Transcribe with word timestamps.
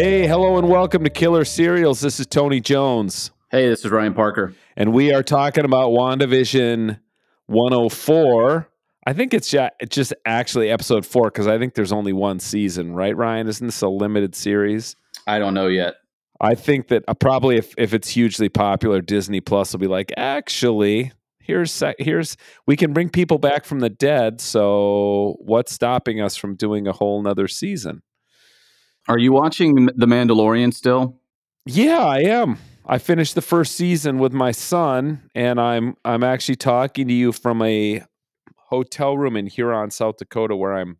Hey, 0.00 0.28
hello, 0.28 0.58
and 0.58 0.68
welcome 0.68 1.02
to 1.02 1.10
Killer 1.10 1.44
Serials. 1.44 1.98
This 1.98 2.20
is 2.20 2.26
Tony 2.28 2.60
Jones, 2.60 3.32
Hey, 3.50 3.68
this 3.68 3.84
is 3.84 3.90
Ryan 3.90 4.14
Parker. 4.14 4.54
and 4.76 4.92
we 4.92 5.12
are 5.12 5.24
talking 5.24 5.64
about 5.64 5.90
WandaVision 5.90 7.00
104. 7.46 8.68
I 9.04 9.12
think 9.12 9.34
it's 9.34 9.50
ju- 9.50 9.70
it's 9.80 9.96
just 9.96 10.14
actually 10.24 10.70
episode 10.70 11.04
four 11.04 11.24
because 11.32 11.48
I 11.48 11.58
think 11.58 11.74
there's 11.74 11.90
only 11.90 12.12
one 12.12 12.38
season, 12.38 12.94
right, 12.94 13.16
Ryan? 13.16 13.48
Isn't 13.48 13.66
this 13.66 13.82
a 13.82 13.88
limited 13.88 14.36
series? 14.36 14.94
I 15.26 15.40
don't 15.40 15.52
know 15.52 15.66
yet. 15.66 15.94
I 16.40 16.54
think 16.54 16.86
that 16.88 17.02
uh, 17.08 17.14
probably 17.14 17.56
if, 17.56 17.74
if 17.76 17.92
it's 17.92 18.10
hugely 18.10 18.48
popular, 18.48 19.00
Disney 19.00 19.40
Plus 19.40 19.72
will 19.72 19.80
be 19.80 19.88
like, 19.88 20.12
actually, 20.16 21.10
here's 21.40 21.82
here's 21.98 22.36
we 22.68 22.76
can 22.76 22.92
bring 22.92 23.08
people 23.08 23.38
back 23.38 23.64
from 23.64 23.80
the 23.80 23.90
dead. 23.90 24.40
So 24.40 25.38
what's 25.40 25.72
stopping 25.72 26.20
us 26.20 26.36
from 26.36 26.54
doing 26.54 26.86
a 26.86 26.92
whole 26.92 27.20
nother 27.20 27.48
season? 27.48 28.02
Are 29.08 29.18
you 29.18 29.32
watching 29.32 29.86
The 29.86 30.06
Mandalorian 30.06 30.72
still? 30.72 31.18
Yeah, 31.64 32.04
I 32.04 32.20
am. 32.20 32.58
I 32.86 32.98
finished 32.98 33.34
the 33.34 33.42
first 33.42 33.74
season 33.74 34.18
with 34.18 34.32
my 34.32 34.50
son, 34.50 35.30
and 35.34 35.60
I'm 35.60 35.96
I'm 36.04 36.22
actually 36.22 36.56
talking 36.56 37.08
to 37.08 37.14
you 37.14 37.32
from 37.32 37.60
a 37.62 38.02
hotel 38.56 39.16
room 39.16 39.36
in 39.36 39.46
Huron, 39.46 39.90
South 39.90 40.16
Dakota, 40.16 40.56
where 40.56 40.74
I'm 40.74 40.98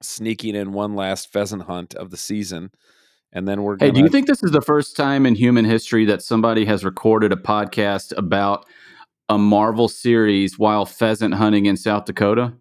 sneaking 0.00 0.54
in 0.54 0.72
one 0.72 0.94
last 0.94 1.32
pheasant 1.32 1.62
hunt 1.62 1.94
of 1.94 2.10
the 2.10 2.16
season, 2.16 2.70
and 3.32 3.48
then 3.48 3.62
we're. 3.62 3.74
Hey, 3.74 3.86
Gonna, 3.86 3.92
do 3.92 4.00
you 4.00 4.08
think 4.08 4.26
this 4.26 4.42
is 4.42 4.52
the 4.52 4.60
first 4.60 4.96
time 4.96 5.26
in 5.26 5.34
human 5.34 5.64
history 5.64 6.04
that 6.04 6.22
somebody 6.22 6.64
has 6.64 6.84
recorded 6.84 7.32
a 7.32 7.36
podcast 7.36 8.16
about 8.16 8.66
a 9.28 9.38
Marvel 9.38 9.88
series 9.88 10.58
while 10.58 10.86
pheasant 10.86 11.34
hunting 11.34 11.66
in 11.66 11.76
South 11.76 12.04
Dakota? 12.04 12.52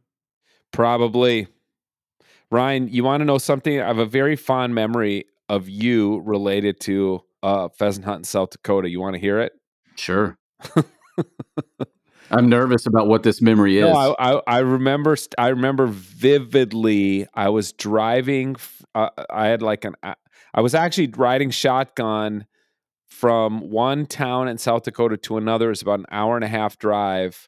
Probably. 0.71 1.47
Ryan, 2.51 2.87
you 2.87 3.03
want 3.03 3.21
to 3.21 3.25
know 3.25 3.37
something? 3.37 3.79
I 3.81 3.87
have 3.87 3.97
a 3.97 4.05
very 4.05 4.35
fond 4.35 4.73
memory 4.73 5.25
of 5.49 5.67
you 5.67 6.21
related 6.21 6.79
to 6.81 7.21
uh, 7.43 7.69
pheasant 7.69 8.05
hunt 8.05 8.19
in 8.19 8.23
South 8.23 8.51
Dakota. 8.51 8.89
You 8.89 8.99
want 9.01 9.15
to 9.15 9.19
hear 9.19 9.39
it? 9.39 9.53
Sure. 9.95 10.37
I'm 12.31 12.49
nervous 12.49 12.85
about 12.85 13.07
what 13.07 13.23
this 13.23 13.41
memory 13.41 13.77
is. 13.77 13.85
No, 13.85 13.93
I, 13.93 14.33
I, 14.33 14.41
I 14.47 14.59
remember. 14.59 15.15
I 15.37 15.47
remember 15.49 15.87
vividly. 15.87 17.25
I 17.33 17.49
was 17.49 17.71
driving. 17.71 18.57
Uh, 18.93 19.09
I 19.29 19.47
had 19.47 19.61
like 19.61 19.85
an. 19.85 19.95
I 20.03 20.61
was 20.61 20.75
actually 20.75 21.07
riding 21.15 21.51
shotgun 21.51 22.45
from 23.07 23.69
one 23.69 24.05
town 24.05 24.47
in 24.47 24.57
South 24.57 24.83
Dakota 24.83 25.17
to 25.17 25.37
another. 25.37 25.71
It's 25.71 25.81
about 25.81 25.99
an 25.99 26.05
hour 26.11 26.35
and 26.35 26.43
a 26.43 26.49
half 26.49 26.77
drive, 26.77 27.47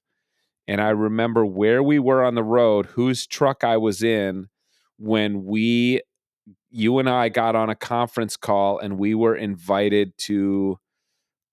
and 0.67 0.79
I 0.79 0.89
remember 0.89 1.45
where 1.45 1.83
we 1.83 1.99
were 1.99 2.23
on 2.23 2.35
the 2.35 2.43
road, 2.43 2.85
whose 2.85 3.27
truck 3.27 3.63
I 3.63 3.77
was 3.77 4.01
in, 4.01 4.47
when 4.99 5.45
we, 5.45 6.01
you 6.69 6.99
and 6.99 7.09
I, 7.09 7.29
got 7.29 7.55
on 7.55 7.69
a 7.69 7.75
conference 7.75 8.37
call, 8.37 8.79
and 8.79 8.99
we 8.99 9.15
were 9.15 9.35
invited 9.35 10.13
to 10.19 10.77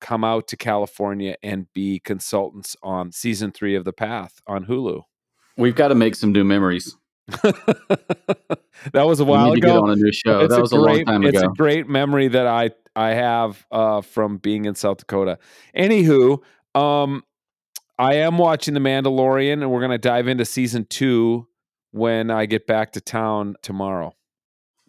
come 0.00 0.24
out 0.24 0.48
to 0.48 0.56
California 0.56 1.36
and 1.42 1.72
be 1.72 2.00
consultants 2.00 2.76
on 2.82 3.12
season 3.12 3.50
three 3.52 3.74
of 3.74 3.84
The 3.84 3.92
Path 3.92 4.40
on 4.46 4.66
Hulu. 4.66 5.02
We've 5.56 5.74
got 5.74 5.88
to 5.88 5.94
make 5.94 6.14
some 6.14 6.32
new 6.32 6.44
memories. 6.44 6.96
that 7.28 8.58
was 8.92 9.20
a 9.20 9.24
We 9.24 9.30
while 9.30 9.48
need 9.48 9.56
to 9.56 9.60
get 9.60 9.70
ago. 9.70 9.84
on 9.84 9.90
a 9.90 9.96
new 9.96 10.12
show. 10.12 10.40
It's 10.40 10.54
that 10.54 10.60
was 10.60 10.72
a, 10.72 10.76
great, 10.76 11.06
long 11.06 11.22
time 11.22 11.24
It's 11.24 11.40
a 11.40 11.48
great 11.48 11.88
memory 11.88 12.28
that 12.28 12.46
I 12.46 12.70
I 12.94 13.10
have 13.10 13.66
uh, 13.70 14.00
from 14.00 14.38
being 14.38 14.64
in 14.64 14.74
South 14.74 14.98
Dakota. 14.98 15.38
Anywho, 15.76 16.38
um, 16.74 17.24
I 17.98 18.14
am 18.14 18.38
watching 18.38 18.74
The 18.74 18.80
Mandalorian, 18.80 19.54
and 19.54 19.70
we're 19.70 19.80
going 19.80 19.90
to 19.90 19.98
dive 19.98 20.28
into 20.28 20.44
season 20.44 20.86
two 20.88 21.48
when 21.96 22.30
I 22.30 22.46
get 22.46 22.66
back 22.66 22.92
to 22.92 23.00
town 23.00 23.56
tomorrow. 23.62 24.14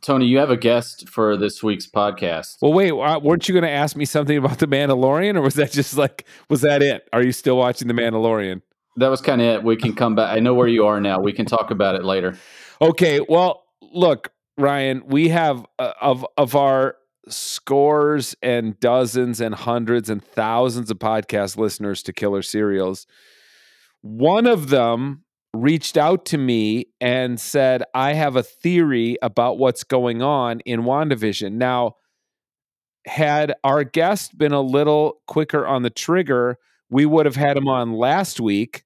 Tony, 0.02 0.26
you 0.26 0.38
have 0.38 0.52
a 0.52 0.58
guest 0.58 1.10
for 1.10 1.36
this 1.38 1.64
week's 1.64 1.88
podcast. 1.88 2.58
Well, 2.62 2.74
wait, 2.74 2.92
weren't 2.92 3.48
you 3.48 3.54
going 3.54 3.64
to 3.64 3.70
ask 3.70 3.96
me 3.96 4.06
something 4.06 4.38
about 4.38 4.60
The 4.60 4.68
Mandalorian, 4.68 5.36
or 5.36 5.42
was 5.42 5.56
that 5.56 5.72
just 5.72 5.98
like 5.98 6.28
was 6.50 6.62
that 6.62 6.84
it? 6.84 7.08
Are 7.14 7.24
you 7.24 7.32
still 7.32 7.58
watching 7.58 7.88
The 7.88 7.94
Mandalorian? 7.94 8.62
That 8.98 9.08
was 9.08 9.22
kind 9.22 9.42
of 9.42 9.48
it. 9.48 9.64
We 9.64 9.76
can 9.76 9.94
come 9.94 10.16
back. 10.16 10.36
I 10.36 10.40
know 10.40 10.54
where 10.54 10.68
you 10.68 10.86
are 10.86 11.00
now. 11.00 11.20
We 11.20 11.34
can 11.34 11.46
talk 11.46 11.72
about 11.72 11.96
it 11.96 12.04
later. 12.04 12.38
Okay, 12.82 13.22
well, 13.28 13.64
look, 13.82 14.32
Ryan, 14.58 15.04
we 15.06 15.30
have 15.30 15.66
uh, 15.80 15.94
of 16.02 16.26
of 16.36 16.56
our 16.56 16.98
scores 17.30 18.36
and 18.42 18.80
dozens 18.80 19.42
and 19.42 19.56
hundreds 19.56 20.10
and 20.10 20.24
thousands 20.24 20.92
of 20.92 21.00
podcast 21.00 21.58
listeners 21.58 22.04
to 22.04 22.14
Killer 22.14 22.42
Serials. 22.42 23.08
One 24.02 24.46
of 24.46 24.70
them 24.70 25.24
reached 25.62 25.98
out 25.98 26.26
to 26.26 26.38
me 26.38 26.86
and 27.00 27.40
said, 27.40 27.84
"I 27.94 28.14
have 28.14 28.36
a 28.36 28.44
theory 28.44 29.18
about 29.22 29.58
what's 29.58 29.84
going 29.84 30.22
on 30.22 30.60
in 30.62 30.82
WandaVision." 30.82 31.54
Now, 31.54 31.96
had 33.06 33.54
our 33.64 33.84
guest 33.84 34.38
been 34.38 34.52
a 34.52 34.62
little 34.62 35.22
quicker 35.28 35.66
on 35.66 35.84
the 35.84 35.90
trigger, 35.90 36.58
we 36.90 37.06
would 37.06 37.26
have 37.26 37.36
had 37.36 37.58
him 37.58 37.68
on 37.68 37.94
last 37.94 38.40
week 38.40 38.84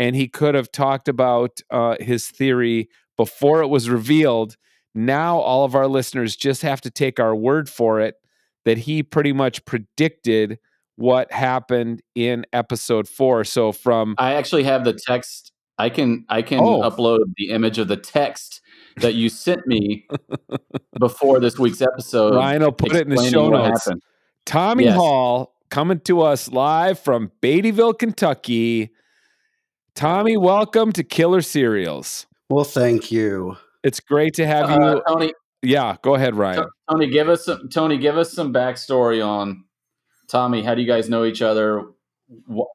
and 0.00 0.16
he 0.16 0.26
could 0.26 0.54
have 0.54 0.72
talked 0.72 1.08
about 1.08 1.60
uh, 1.70 1.96
his 2.00 2.26
theory 2.26 2.88
before 3.18 3.62
it 3.62 3.66
was 3.66 3.90
revealed. 3.90 4.56
Now, 4.94 5.38
all 5.38 5.64
of 5.64 5.74
our 5.74 5.86
listeners 5.86 6.34
just 6.36 6.62
have 6.62 6.80
to 6.80 6.90
take 6.90 7.20
our 7.20 7.36
word 7.36 7.68
for 7.68 8.00
it 8.00 8.14
that 8.64 8.78
he 8.78 9.02
pretty 9.02 9.34
much 9.34 9.64
predicted 9.66 10.58
what 10.96 11.30
happened 11.30 12.02
in 12.14 12.46
episode 12.52 13.08
four. 13.08 13.44
So, 13.44 13.72
from 13.72 14.14
I 14.18 14.34
actually 14.34 14.64
have 14.64 14.84
the 14.84 14.94
text. 14.94 15.52
I 15.80 15.88
can 15.88 16.26
I 16.28 16.42
can 16.42 16.60
Oh. 16.60 16.82
upload 16.82 17.20
the 17.38 17.50
image 17.50 17.78
of 17.78 17.88
the 17.88 17.96
text 17.96 18.60
that 19.00 19.14
you 19.14 19.30
sent 19.30 19.66
me 19.66 20.06
before 20.98 21.40
this 21.40 21.58
week's 21.58 21.80
episode. 21.80 22.34
Ryan 22.34 22.62
will 22.62 22.72
put 22.72 22.92
it 22.94 23.08
in 23.08 23.14
the 23.14 23.30
show 23.30 23.48
notes. 23.48 23.84
happened. 23.86 24.02
Tommy 24.44 24.84
Yes. 24.84 24.96
Hall 24.96 25.54
coming 25.70 26.00
to 26.00 26.20
us 26.20 26.48
live 26.50 26.98
from 26.98 27.30
Beattyville, 27.40 27.98
Kentucky. 27.98 28.90
Tommy, 29.94 30.36
welcome 30.36 30.92
to 30.92 31.02
Killer 31.02 31.40
Serials. 31.40 32.26
Well, 32.50 32.64
thank 32.64 33.10
you. 33.10 33.56
It's 33.82 34.00
great 34.00 34.34
to 34.34 34.46
have 34.46 34.68
Uh, 34.70 34.96
you. 34.96 35.02
Tony, 35.08 35.32
Yeah, 35.62 35.96
go 36.02 36.14
ahead, 36.14 36.34
Ryan. 36.36 36.64
Tony, 36.90 37.06
give 37.06 37.28
us 37.30 37.44
some. 37.46 37.68
Tony, 37.70 37.96
give 37.96 38.18
us 38.18 38.32
some 38.32 38.52
backstory 38.52 39.24
on 39.26 39.64
Tommy. 40.28 40.62
How 40.62 40.74
do 40.74 40.82
you 40.82 40.86
guys 40.86 41.08
know 41.08 41.24
each 41.24 41.40
other? 41.42 41.84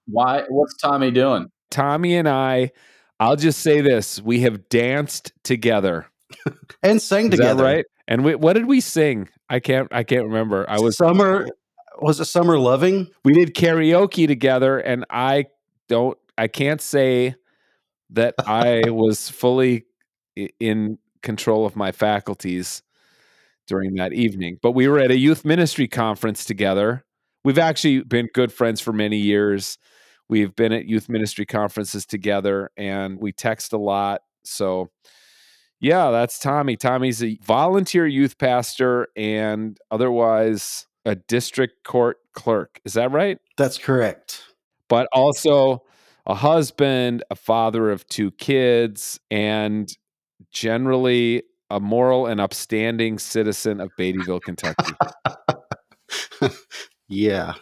Why? 0.07 0.43
What's 0.49 0.75
Tommy 0.77 1.11
doing? 1.11 1.49
Tommy 1.71 2.15
and 2.15 2.27
I, 2.29 2.71
I'll 3.19 3.35
just 3.35 3.59
say 3.59 3.81
this: 3.81 4.21
we 4.21 4.41
have 4.41 4.69
danced 4.69 5.33
together. 5.43 6.07
And 6.83 7.01
sang 7.01 7.25
Is 7.25 7.31
together. 7.31 7.63
right? 7.63 7.85
And 8.07 8.23
we, 8.23 8.35
what 8.35 8.53
did 8.53 8.65
we 8.65 8.81
sing? 8.81 9.29
I 9.49 9.59
can't. 9.59 9.87
I 9.91 10.03
can't 10.03 10.25
remember. 10.25 10.65
I 10.69 10.79
was. 10.79 10.97
summer. 10.97 11.47
Was 11.99 12.19
it 12.19 12.25
summer 12.25 12.59
loving? 12.59 13.07
We 13.23 13.33
did 13.33 13.55
karaoke 13.55 14.27
together, 14.27 14.79
and 14.79 15.05
I 15.09 15.45
don't. 15.87 16.17
I 16.37 16.47
can't 16.47 16.81
say 16.81 17.35
that 18.11 18.35
I 18.45 18.89
was 18.89 19.29
fully 19.29 19.85
in 20.59 20.97
control 21.21 21.65
of 21.65 21.75
my 21.75 21.91
faculties 21.91 22.83
during 23.67 23.95
that 23.95 24.13
evening. 24.13 24.57
But 24.61 24.71
we 24.71 24.87
were 24.87 24.99
at 24.99 25.11
a 25.11 25.17
youth 25.17 25.45
ministry 25.45 25.87
conference 25.87 26.45
together. 26.45 27.03
We've 27.43 27.57
actually 27.57 28.01
been 28.03 28.27
good 28.33 28.51
friends 28.51 28.81
for 28.81 28.93
many 28.93 29.17
years. 29.17 29.77
We've 30.29 30.55
been 30.55 30.71
at 30.71 30.85
youth 30.85 31.09
ministry 31.09 31.45
conferences 31.45 32.05
together 32.05 32.71
and 32.77 33.19
we 33.19 33.31
text 33.31 33.73
a 33.73 33.77
lot. 33.77 34.21
So, 34.43 34.89
yeah, 35.79 36.11
that's 36.11 36.39
Tommy. 36.39 36.75
Tommy's 36.77 37.23
a 37.23 37.37
volunteer 37.43 38.07
youth 38.07 38.37
pastor 38.37 39.07
and 39.15 39.77
otherwise 39.91 40.87
a 41.05 41.15
district 41.15 41.83
court 41.83 42.17
clerk. 42.33 42.79
Is 42.85 42.93
that 42.93 43.11
right? 43.11 43.37
That's 43.57 43.77
correct. 43.77 44.43
But 44.89 45.07
also 45.13 45.83
a 46.25 46.35
husband, 46.35 47.23
a 47.29 47.35
father 47.35 47.91
of 47.91 48.07
two 48.07 48.31
kids, 48.31 49.19
and 49.29 49.89
generally 50.51 51.43
a 51.69 51.79
moral 51.79 52.25
and 52.25 52.41
upstanding 52.41 53.19
citizen 53.19 53.79
of 53.79 53.91
Beattyville, 53.97 54.41
Kentucky. 54.41 54.93
Yeah. 57.07 57.53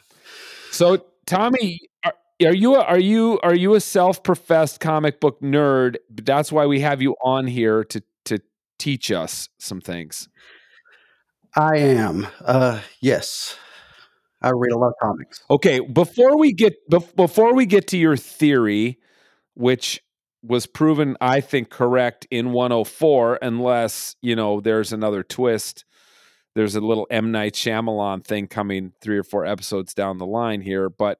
So, 0.72 1.06
Tommy, 1.26 1.80
are, 2.06 2.14
are 2.46 2.54
you 2.54 2.76
a, 2.76 2.84
are 2.84 3.00
you 3.00 3.40
are 3.44 3.56
you 3.56 3.76
a 3.76 3.80
self-professed 3.80 4.80
comic 4.80 5.20
book 5.20 5.42
nerd? 5.42 5.96
That's 6.10 6.52
why 6.52 6.66
we 6.66 6.80
have 6.82 7.02
you 7.02 7.16
on 7.24 7.48
here 7.48 7.84
to 7.86 8.04
to 8.26 8.40
teach 8.80 9.12
us 9.12 9.50
some 9.60 9.82
things. 9.82 10.30
I 11.56 11.78
am. 11.78 12.28
Uh 12.44 12.82
yes. 13.02 13.58
I 14.42 14.50
read 14.50 14.74
a 14.74 14.78
lot 14.78 14.90
of 14.90 14.96
comics. 15.02 15.42
Okay, 15.50 15.80
before 15.80 16.38
we 16.38 16.54
get 16.54 16.74
bef- 16.92 17.16
before 17.16 17.54
we 17.54 17.66
get 17.66 17.88
to 17.88 17.98
your 17.98 18.18
theory, 18.18 19.00
which 19.54 20.02
was 20.42 20.66
proven, 20.66 21.16
I 21.22 21.40
think, 21.40 21.70
correct 21.70 22.28
in 22.30 22.52
104, 22.52 23.40
unless 23.42 24.18
you 24.22 24.36
know 24.36 24.60
there's 24.60 24.92
another 24.92 25.24
twist. 25.24 25.86
There's 26.56 26.76
a 26.76 26.82
little 26.82 27.08
M 27.10 27.32
Night 27.32 27.54
Shyamalan 27.54 28.26
thing 28.26 28.48
coming 28.48 28.92
three 29.02 29.18
or 29.18 29.24
four 29.24 29.46
episodes 29.46 29.94
down 29.94 30.18
the 30.18 30.26
line 30.26 30.62
here, 30.62 30.90
but 30.90 31.20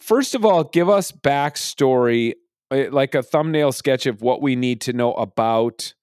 first 0.00 0.34
of 0.34 0.44
all, 0.44 0.64
give 0.64 0.88
us 0.88 1.12
backstory, 1.12 2.34
eh, 2.70 2.88
like 2.90 3.14
a 3.14 3.22
thumbnail 3.22 3.72
sketch 3.72 4.06
of 4.06 4.22
what 4.22 4.42
we 4.42 4.56
need 4.56 4.80
to 4.82 4.92
know 4.92 5.12
about 5.14 5.94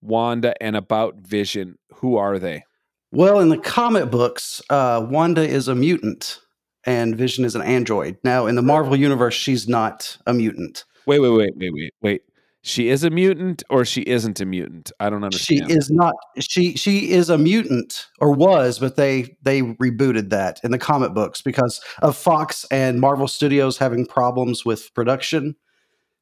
Wanda 0.00 0.54
and 0.62 0.76
about 0.76 1.16
Vision. 1.16 1.76
Who 1.96 2.16
are 2.16 2.38
they? 2.38 2.64
Well, 3.12 3.40
in 3.40 3.48
the 3.48 3.58
comic 3.58 4.10
books, 4.10 4.62
uh, 4.70 5.06
Wanda 5.10 5.42
is 5.42 5.68
a 5.68 5.74
mutant 5.74 6.38
and 6.84 7.16
Vision 7.16 7.44
is 7.44 7.54
an 7.54 7.62
android. 7.62 8.16
Now, 8.24 8.46
in 8.46 8.54
the 8.54 8.62
Marvel 8.62 8.96
universe, 8.96 9.34
she's 9.34 9.68
not 9.68 10.16
a 10.26 10.32
mutant. 10.32 10.84
Wait, 11.06 11.18
wait, 11.18 11.30
wait, 11.30 11.52
wait, 11.56 11.72
wait, 11.72 11.94
wait. 12.00 12.22
She 12.62 12.90
is 12.90 13.04
a 13.04 13.10
mutant 13.10 13.62
or 13.70 13.86
she 13.86 14.02
isn't 14.02 14.38
a 14.40 14.44
mutant? 14.44 14.92
I 15.00 15.08
don't 15.08 15.24
understand. 15.24 15.70
She 15.70 15.76
is 15.76 15.90
not. 15.90 16.14
She 16.38 16.76
she 16.76 17.10
is 17.10 17.30
a 17.30 17.38
mutant 17.38 18.06
or 18.18 18.32
was, 18.32 18.78
but 18.78 18.96
they 18.96 19.36
they 19.42 19.62
rebooted 19.62 20.28
that 20.30 20.60
in 20.62 20.70
the 20.70 20.78
comic 20.78 21.14
books 21.14 21.40
because 21.40 21.80
of 22.02 22.16
Fox 22.16 22.66
and 22.70 23.00
Marvel 23.00 23.28
Studios 23.28 23.78
having 23.78 24.04
problems 24.04 24.64
with 24.64 24.92
production. 24.94 25.56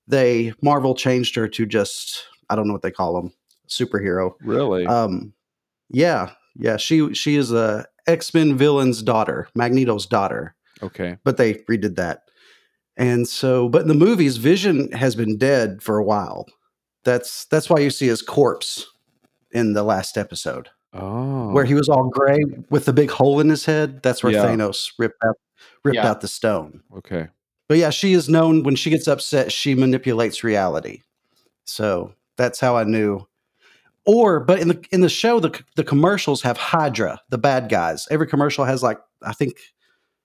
They 0.07 0.53
Marvel 0.63 0.95
changed 0.95 1.35
her 1.35 1.49
to 1.49 1.67
just 1.67 2.25
I 2.49 2.55
don't 2.55 2.69
know 2.69 2.73
what 2.73 2.83
they 2.83 2.93
call 2.93 3.15
them 3.15 3.33
superhero. 3.69 4.33
really? 4.41 4.87
Um, 4.87 5.33
yeah, 5.91 6.31
yeah. 6.55 6.77
She 6.77 7.15
she 7.15 7.35
is 7.35 7.53
a 7.53 7.87
X 8.07 8.33
Men 8.33 8.57
villain's 8.57 9.03
daughter, 9.03 9.49
Magneto's 9.57 10.07
daughter. 10.07 10.55
okay. 10.83 11.19
But 11.25 11.37
they 11.37 11.55
redid 11.55 11.97
that, 11.97 12.28
and 12.99 13.27
so. 13.27 13.69
But 13.71 13.83
in 13.83 13.89
the 13.89 13.95
movies, 13.95 14.37
Vision 14.37 14.93
has 14.93 15.15
been 15.15 15.39
dead 15.39 15.83
for 15.83 15.97
a 15.97 16.05
while. 16.05 16.47
That's 17.05 17.47
that's 17.47 17.71
why 17.71 17.79
you 17.79 17.89
see 17.89 18.09
his 18.09 18.21
corpse 18.21 18.87
in 19.53 19.73
the 19.73 19.83
last 19.83 20.19
episode, 20.19 20.69
Oh. 20.93 21.51
where 21.53 21.65
he 21.65 21.75
oh. 21.75 21.79
was 21.79 21.89
all 21.89 22.11
gray 22.11 22.41
with 22.69 22.85
the 22.85 22.93
big 22.93 23.11
hole 23.11 23.41
in 23.41 23.49
his 23.49 23.65
head. 23.65 24.03
That's 24.03 24.23
where 24.23 24.33
Yeah. 24.33 24.45
Thanos 24.45 24.91
ripped 24.99 25.23
out 25.25 25.37
ripped 25.85 25.97
Yeah. 25.97 26.11
out 26.11 26.21
the 26.21 26.29
stone. 26.29 26.83
Okay. 26.99 27.29
But 27.69 27.79
yeah, 27.79 27.91
she 27.91 28.13
is 28.13 28.29
known 28.29 28.63
when 28.63 28.77
she 28.77 28.91
gets 28.91 29.09
upset, 29.09 29.53
she 29.53 29.75
manipulates 29.75 30.43
reality. 30.43 31.03
So 31.65 32.15
that's 32.37 32.61
how 32.61 32.77
I 32.77 32.85
knew. 32.85 33.27
Or, 34.07 34.41
but 34.41 34.59
in 34.59 34.69
the 34.69 34.83
in 34.91 35.03
the 35.03 35.09
show, 35.11 35.39
the 35.39 35.63
the 35.77 35.85
commercials 35.85 36.41
have 36.43 36.57
Hydra, 36.57 37.21
the 37.29 37.37
bad 37.37 37.69
guys. 37.69 38.07
Every 38.11 38.27
commercial 38.27 38.65
has 38.65 38.83
like 38.83 38.99
I 39.23 39.35
think 39.35 39.57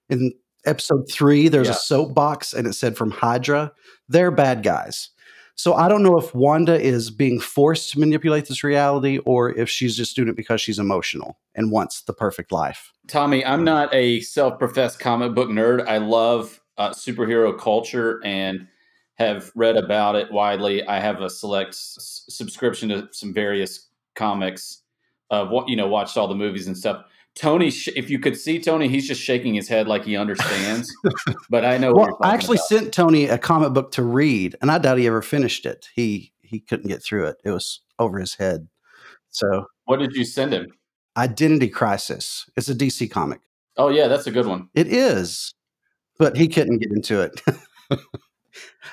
in 0.10 0.34
episode 0.66 1.10
three, 1.12 1.48
there's 1.48 1.68
Yeah. 1.68 1.74
a 1.74 1.78
soapbox 1.78 2.54
and 2.54 2.68
it 2.68 2.74
said 2.74 2.98
from 2.98 3.12
Hydra. 3.12 3.72
They're 4.10 4.32
bad 4.32 4.64
guys. 4.64 5.10
So 5.56 5.76
I 5.76 5.88
don't 5.88 6.02
know 6.02 6.18
if 6.18 6.34
Wanda 6.34 6.80
is 6.82 7.12
being 7.12 7.40
forced 7.40 7.92
to 7.92 8.00
manipulate 8.00 8.48
this 8.48 8.64
reality 8.64 9.20
or 9.20 9.52
if 9.56 9.70
she's 9.70 9.96
just 9.96 10.16
doing 10.16 10.28
it 10.28 10.36
because 10.36 10.60
she's 10.62 10.80
emotional 10.80 11.38
and 11.54 11.72
wants 11.72 12.02
the 12.02 12.14
perfect 12.14 12.52
life. 12.52 12.92
Tommy, 13.08 13.46
I'm 13.46 13.64
not 13.64 13.94
a 13.94 14.22
self-professed 14.22 15.00
comic 15.00 15.36
book 15.36 15.50
nerd. 15.50 15.88
I 15.88 15.98
love 16.00 16.60
uh, 16.78 16.90
superhero 16.90 17.56
culture 17.58 18.20
and 18.26 18.68
have 19.16 19.52
read 19.54 19.78
about 19.78 20.16
it 20.16 20.32
widely. 20.32 20.84
I 20.88 21.00
have 21.00 21.22
a 21.22 21.30
select 21.30 21.70
s- 21.76 22.24
subscription 22.30 22.90
to 22.90 23.08
some 23.12 23.32
various 23.34 23.90
comics. 24.16 24.80
Of 25.30 25.50
what 25.50 25.68
you 25.68 25.76
know, 25.76 25.88
watched 25.88 26.16
all 26.16 26.28
the 26.28 26.36
movies 26.36 26.68
and 26.68 26.78
stuff. 26.78 27.06
Tony, 27.36 27.68
if 27.96 28.10
you 28.10 28.20
could 28.20 28.38
see 28.38 28.60
Tony, 28.60 28.88
he's 28.88 29.08
just 29.08 29.22
shaking 29.22 29.56
his 29.56 29.68
head 29.68 29.88
like 29.88 30.06
he 30.06 30.16
understands. 30.16 30.94
but 31.50 31.66
I 31.66 31.78
know. 31.78 31.92
what 31.92 32.20
Well, 32.20 32.30
I 32.30 32.34
actually 32.34 32.58
about. 32.58 32.68
sent 32.68 32.94
Tony 32.94 33.26
a 33.26 33.38
comic 33.38 33.74
book 33.74 33.92
to 33.94 34.04
read, 34.04 34.56
and 34.62 34.70
I 34.70 34.78
doubt 34.78 35.00
he 35.00 35.08
ever 35.08 35.22
finished 35.22 35.66
it. 35.66 35.88
He 35.96 36.32
he 36.42 36.60
couldn't 36.60 36.88
get 36.90 37.02
through 37.04 37.28
it. 37.28 37.38
It 37.44 37.50
was 37.52 37.82
over 37.98 38.20
his 38.20 38.36
head. 38.36 38.68
So, 39.32 39.66
What 39.86 40.00
did 40.00 40.14
you 40.14 40.26
send 40.26 40.54
him? 40.54 40.68
Identity 41.18 41.70
Crisis. 41.70 42.48
It's 42.56 42.70
a 42.70 42.76
DC 42.76 43.10
comic. 43.10 43.40
Oh 43.78 43.90
yeah, 43.90 44.08
that's 44.08 44.28
a 44.28 44.32
good 44.32 44.46
one. 44.46 44.70
It 44.76 44.88
is, 44.88 45.56
but 46.20 46.38
he 46.38 46.48
couldn't 46.48 46.78
get 46.78 46.92
into 46.92 47.22
it. 47.22 47.42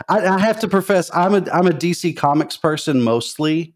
I, 0.09 0.27
I 0.27 0.39
have 0.39 0.61
to 0.61 0.69
profess, 0.69 1.11
I'm 1.15 1.35
a 1.35 1.51
I'm 1.53 1.67
a 1.67 1.73
DC 1.73 2.17
Comics 2.17 2.57
person 2.57 3.03
mostly, 3.03 3.75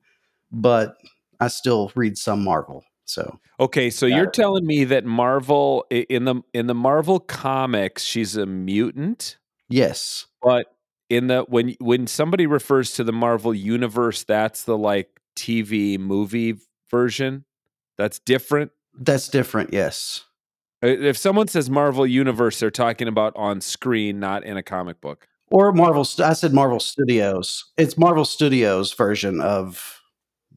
but 0.50 0.96
I 1.40 1.48
still 1.48 1.92
read 1.94 2.16
some 2.16 2.42
Marvel. 2.42 2.84
So 3.06 3.38
Okay, 3.60 3.90
so 3.90 4.06
you're 4.06 4.30
telling 4.30 4.66
me 4.66 4.84
that 4.84 5.04
Marvel 5.04 5.86
in 5.90 6.24
the 6.24 6.42
in 6.52 6.66
the 6.66 6.74
Marvel 6.74 7.20
comics, 7.20 8.02
she's 8.02 8.36
a 8.36 8.46
mutant, 8.46 9.36
yes, 9.68 10.26
but 10.42 10.74
in 11.10 11.26
the 11.26 11.44
when 11.48 11.76
when 11.80 12.06
somebody 12.06 12.46
refers 12.46 12.92
to 12.94 13.04
the 13.04 13.12
Marvel 13.12 13.54
universe, 13.54 14.24
that's 14.24 14.64
the 14.64 14.76
like 14.76 15.20
TV 15.36 15.98
movie 15.98 16.56
version. 16.90 17.44
That's 17.96 18.18
different. 18.18 18.72
that's 18.98 19.28
different. 19.28 19.72
Yes. 19.72 20.24
If 20.82 21.16
someone 21.16 21.48
says 21.48 21.70
Marvel 21.70 22.06
universe, 22.06 22.60
they're 22.60 22.70
talking 22.70 23.08
about 23.08 23.32
on 23.36 23.60
screen, 23.60 24.20
not 24.20 24.44
in 24.44 24.56
a 24.56 24.62
comic 24.62 25.00
book. 25.00 25.26
Or 25.50 25.72
Marvel. 25.72 26.06
I 26.18 26.32
said 26.32 26.52
Marvel 26.52 26.80
Studios. 26.80 27.64
It's 27.76 27.96
Marvel 27.96 28.24
Studios 28.24 28.92
version 28.92 29.40
of 29.40 30.00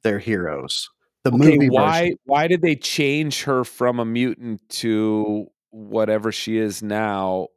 their 0.03 0.19
heroes. 0.19 0.89
The 1.29 1.35
Okay, 1.35 1.57
movie 1.57 1.69
why 1.69 2.01
version. 2.01 2.17
why 2.25 2.47
did 2.47 2.61
they 2.61 2.75
change 2.75 3.43
her 3.43 3.63
from 3.63 3.99
a 3.99 4.05
mutant 4.05 4.61
to 4.69 5.47
whatever 5.71 6.31
she 6.31 6.57
is 6.57 6.81
now? 6.81 7.47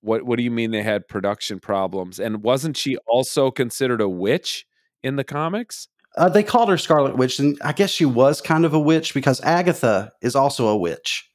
What 0.00 0.24
what 0.24 0.36
do 0.36 0.42
you 0.42 0.50
mean 0.50 0.70
they 0.70 0.82
had 0.82 1.06
production 1.08 1.60
problems? 1.60 2.18
And 2.18 2.42
wasn't 2.42 2.76
she 2.76 2.96
also 3.06 3.50
considered 3.50 4.00
a 4.00 4.08
witch 4.08 4.66
in 5.02 5.16
the 5.16 5.24
comics? 5.24 5.88
Uh, 6.16 6.28
they 6.28 6.42
called 6.42 6.68
her 6.68 6.78
Scarlet 6.78 7.16
Witch, 7.16 7.38
and 7.38 7.56
I 7.62 7.72
guess 7.72 7.90
she 7.90 8.04
was 8.04 8.40
kind 8.40 8.64
of 8.64 8.74
a 8.74 8.80
witch 8.80 9.14
because 9.14 9.40
Agatha 9.42 10.10
is 10.22 10.34
also 10.34 10.68
a 10.68 10.76
witch. 10.76 11.30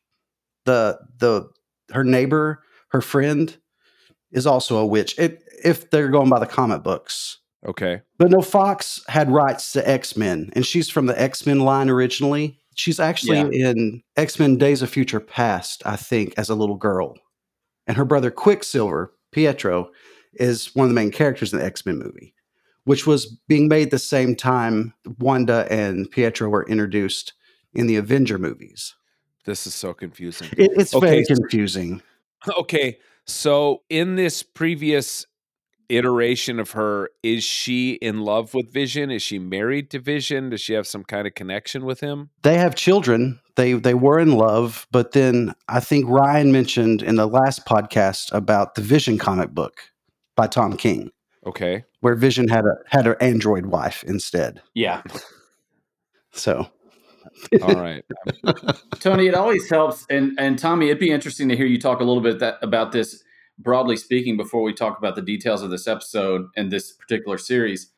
The 0.65 0.99
the 1.19 1.47
her 1.91 2.03
neighbor, 2.03 2.61
her 2.89 3.01
friend, 3.01 3.55
is 4.31 4.45
also 4.45 4.77
a 4.77 4.85
witch. 4.85 5.17
It, 5.17 5.43
if 5.63 5.89
they're 5.91 6.09
going 6.09 6.29
by 6.29 6.39
the 6.39 6.45
comic 6.45 6.83
books, 6.83 7.39
Okay. 7.65 8.01
but 8.17 8.29
no, 8.31 8.41
Fox 8.41 9.03
had 9.07 9.31
rights 9.31 9.71
to 9.73 9.87
X 9.89 10.15
Men, 10.15 10.49
and 10.53 10.65
she's 10.65 10.89
from 10.89 11.05
the 11.07 11.19
X 11.19 11.45
Men 11.45 11.59
line 11.61 11.89
originally. 11.89 12.59
She's 12.75 12.99
actually 12.99 13.37
Yeah. 13.37 13.69
in 13.71 14.03
X 14.17 14.37
Men 14.39 14.57
Days 14.57 14.81
of 14.81 14.89
Future 14.89 15.19
Past, 15.19 15.81
I 15.85 15.95
think, 15.95 16.33
as 16.37 16.49
a 16.49 16.55
little 16.55 16.75
girl, 16.75 17.15
and 17.87 17.97
her 17.97 18.05
brother 18.05 18.29
Quicksilver, 18.31 19.13
Pietro, 19.31 19.89
is 20.33 20.75
one 20.75 20.85
of 20.85 20.89
the 20.89 20.95
main 20.95 21.11
characters 21.11 21.53
in 21.53 21.59
the 21.59 21.65
X 21.65 21.85
Men 21.85 21.97
movie 21.99 22.33
which 22.85 23.07
was 23.07 23.25
being 23.47 23.67
made 23.67 23.89
the 23.89 23.97
same 23.97 24.35
time 24.35 24.93
Wanda 25.17 25.67
and 25.71 26.07
Pietro 26.11 26.49
were 26.49 26.67
introduced 26.67 27.33
in 27.73 27.87
the 27.87 27.95
Avenger 27.95 28.37
movies. 28.37 28.93
This 29.45 29.65
is 29.65 29.73
so 29.73 29.91
confusing. 29.91 30.49
It, 30.55 30.69
it's 30.75 30.93
Okay, 30.93 31.07
very 31.07 31.25
confusing. 31.25 32.01
Okay. 32.59 32.99
So 33.25 33.81
in 33.89 34.17
this 34.17 34.43
previous 34.43 35.25
iteration 35.89 36.59
of 36.59 36.71
her, 36.71 37.09
is 37.23 37.43
she 37.43 37.93
in 37.93 38.21
love 38.21 38.53
with 38.53 38.71
Vision? 38.71 39.11
Is 39.11 39.21
she 39.21 39.39
married 39.39 39.89
to 39.91 39.99
Vision? 39.99 40.49
Does 40.49 40.61
she 40.61 40.73
have 40.73 40.87
some 40.87 41.03
kind 41.03 41.27
of 41.27 41.33
connection 41.35 41.85
with 41.85 41.99
him? 41.99 42.29
They 42.43 42.57
have 42.57 42.75
children. 42.75 43.39
They 43.55 43.73
they 43.73 43.93
were 43.93 44.19
in 44.19 44.33
love, 44.33 44.87
but 44.91 45.13
then 45.13 45.53
I 45.69 45.79
think 45.79 46.09
Ryan 46.09 46.51
mentioned 46.51 47.01
in 47.01 47.15
the 47.15 47.27
last 47.27 47.65
podcast 47.65 48.33
about 48.33 48.75
the 48.75 48.81
Vision 48.81 49.17
comic 49.17 49.51
book 49.51 49.79
by 50.35 50.47
Tom 50.47 50.75
King, 50.75 51.11
Okay. 51.45 51.85
where 52.01 52.15
Vision 52.15 52.47
had 52.49 52.65
a 52.65 52.75
had 52.87 53.07
an 53.07 53.15
android 53.21 53.67
wife 53.67 54.03
instead. 54.03 54.61
Yeah, 54.73 55.03
So 56.33 56.67
All 57.61 57.75
right. 57.75 58.03
Tony, 58.99 59.27
it 59.27 59.35
always 59.35 59.69
helps, 59.69 60.05
and 60.09 60.33
and 60.37 60.59
Tommy, 60.59 60.87
it'd 60.87 60.99
be 60.99 61.11
interesting 61.11 61.47
to 61.49 61.55
hear 61.55 61.65
you 61.65 61.79
talk 61.79 61.99
a 62.01 62.03
little 62.03 62.21
bit 62.23 62.39
that, 62.39 62.57
about 62.61 62.91
this 62.91 63.23
broadly 63.57 63.97
speaking 63.97 64.37
before 64.37 64.61
we 64.61 64.73
talk 64.73 64.97
about 64.97 65.15
the 65.15 65.21
details 65.21 65.61
of 65.61 65.69
this 65.69 65.87
episode 65.87 66.47
and 66.55 66.71
this 66.71 66.91
particular 66.91 67.37
series. 67.37 67.91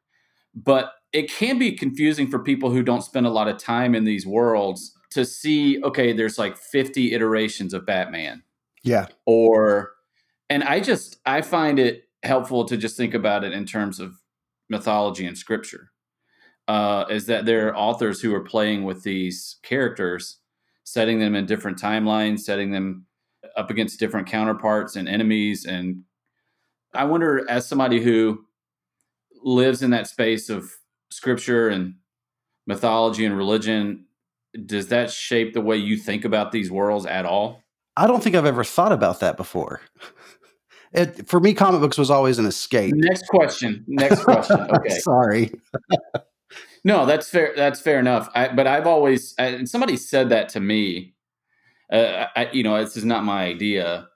But 0.56 0.94
it 1.14 1.32
can 1.32 1.58
be 1.58 1.72
confusing 1.72 2.28
for 2.28 2.40
people 2.40 2.70
who 2.70 2.84
don't 2.84 3.04
spend 3.04 3.26
a 3.26 3.32
lot 3.32 3.48
of 3.48 3.58
time 3.58 3.96
in 3.96 4.04
these 4.04 4.26
worlds 4.26 4.94
to 5.12 5.26
see. 5.26 5.82
Okay, 5.84 6.14
there's 6.14 6.38
like 6.38 6.58
50 6.58 7.14
iterations 7.14 7.74
of 7.74 7.86
Batman, 7.86 8.44
yeah, 8.84 9.08
or 9.26 9.94
and 10.50 10.64
I 10.64 10.80
just 10.80 11.18
I 11.26 11.42
find 11.42 11.80
it 11.80 12.04
helpful 12.24 12.66
to 12.66 12.78
just 12.78 12.98
think 12.98 13.14
about 13.14 13.44
it 13.44 13.54
in 13.54 13.66
terms 13.66 14.00
of 14.00 14.16
mythology 14.70 15.26
and 15.26 15.38
scripture. 15.38 15.92
Uh, 16.68 17.06
is 17.10 17.26
that 17.28 17.46
there 17.46 17.70
are 17.70 17.78
authors 17.78 18.20
who 18.22 18.36
are 18.36 18.44
playing 18.44 18.84
with 18.84 19.04
these 19.04 19.58
characters, 19.64 20.40
setting 20.84 21.18
them 21.18 21.34
in 21.34 21.46
different 21.46 21.80
timelines, 21.80 22.40
setting 22.42 22.72
them 22.72 23.07
up 23.58 23.70
against 23.70 24.00
different 24.00 24.28
counterparts 24.28 24.96
and 24.96 25.10
enemies. 25.10 25.66
And 25.66 26.04
I 26.94 27.04
wonder, 27.06 27.50
as 27.50 27.68
somebody 27.68 28.02
who 28.02 28.46
lives 29.44 29.82
in 29.82 29.90
that 29.92 30.08
space 30.08 30.50
of 30.50 30.72
scripture 31.10 31.68
and 31.70 31.96
mythology 32.66 33.26
and 33.26 33.36
religion, 33.36 34.06
does 34.66 34.88
that 34.88 35.12
shape 35.12 35.54
the 35.54 35.62
way 35.62 35.78
you 35.78 35.98
think 35.98 36.24
about 36.24 36.52
these 36.52 36.72
worlds 36.72 37.06
at 37.06 37.26
all? 37.26 37.64
I 37.96 38.08
don't 38.08 38.24
think 38.24 38.36
I've 38.36 38.46
ever 38.46 38.64
thought 38.64 38.92
about 38.92 39.20
that 39.20 39.38
before. 39.38 39.82
It, 40.94 41.28
for 41.28 41.42
me, 41.42 41.54
comic 41.54 41.82
books 41.82 41.98
was 41.98 42.10
always 42.10 42.40
an 42.40 42.46
escape. 42.46 42.94
Next 42.96 43.28
question. 43.28 43.84
Next 43.90 44.24
question. 44.24 44.58
Okay. 44.74 45.00
Sorry. 45.00 45.52
No, 46.84 47.06
that's 47.06 47.28
fair. 47.30 47.52
That's 47.54 47.82
fair 47.82 48.00
enough. 48.00 48.30
I, 48.34 48.48
but 48.48 48.66
I've 48.66 48.88
always, 48.88 49.36
and 49.38 49.68
somebody 49.68 49.98
said 49.98 50.30
that 50.30 50.48
to 50.50 50.62
me. 50.62 51.16
Uh, 51.92 52.26
I, 52.36 52.50
you 52.52 52.64
know, 52.64 52.78
this 52.84 52.98
is 52.98 53.06
not 53.06 53.24
my 53.24 53.44
idea, 53.44 54.08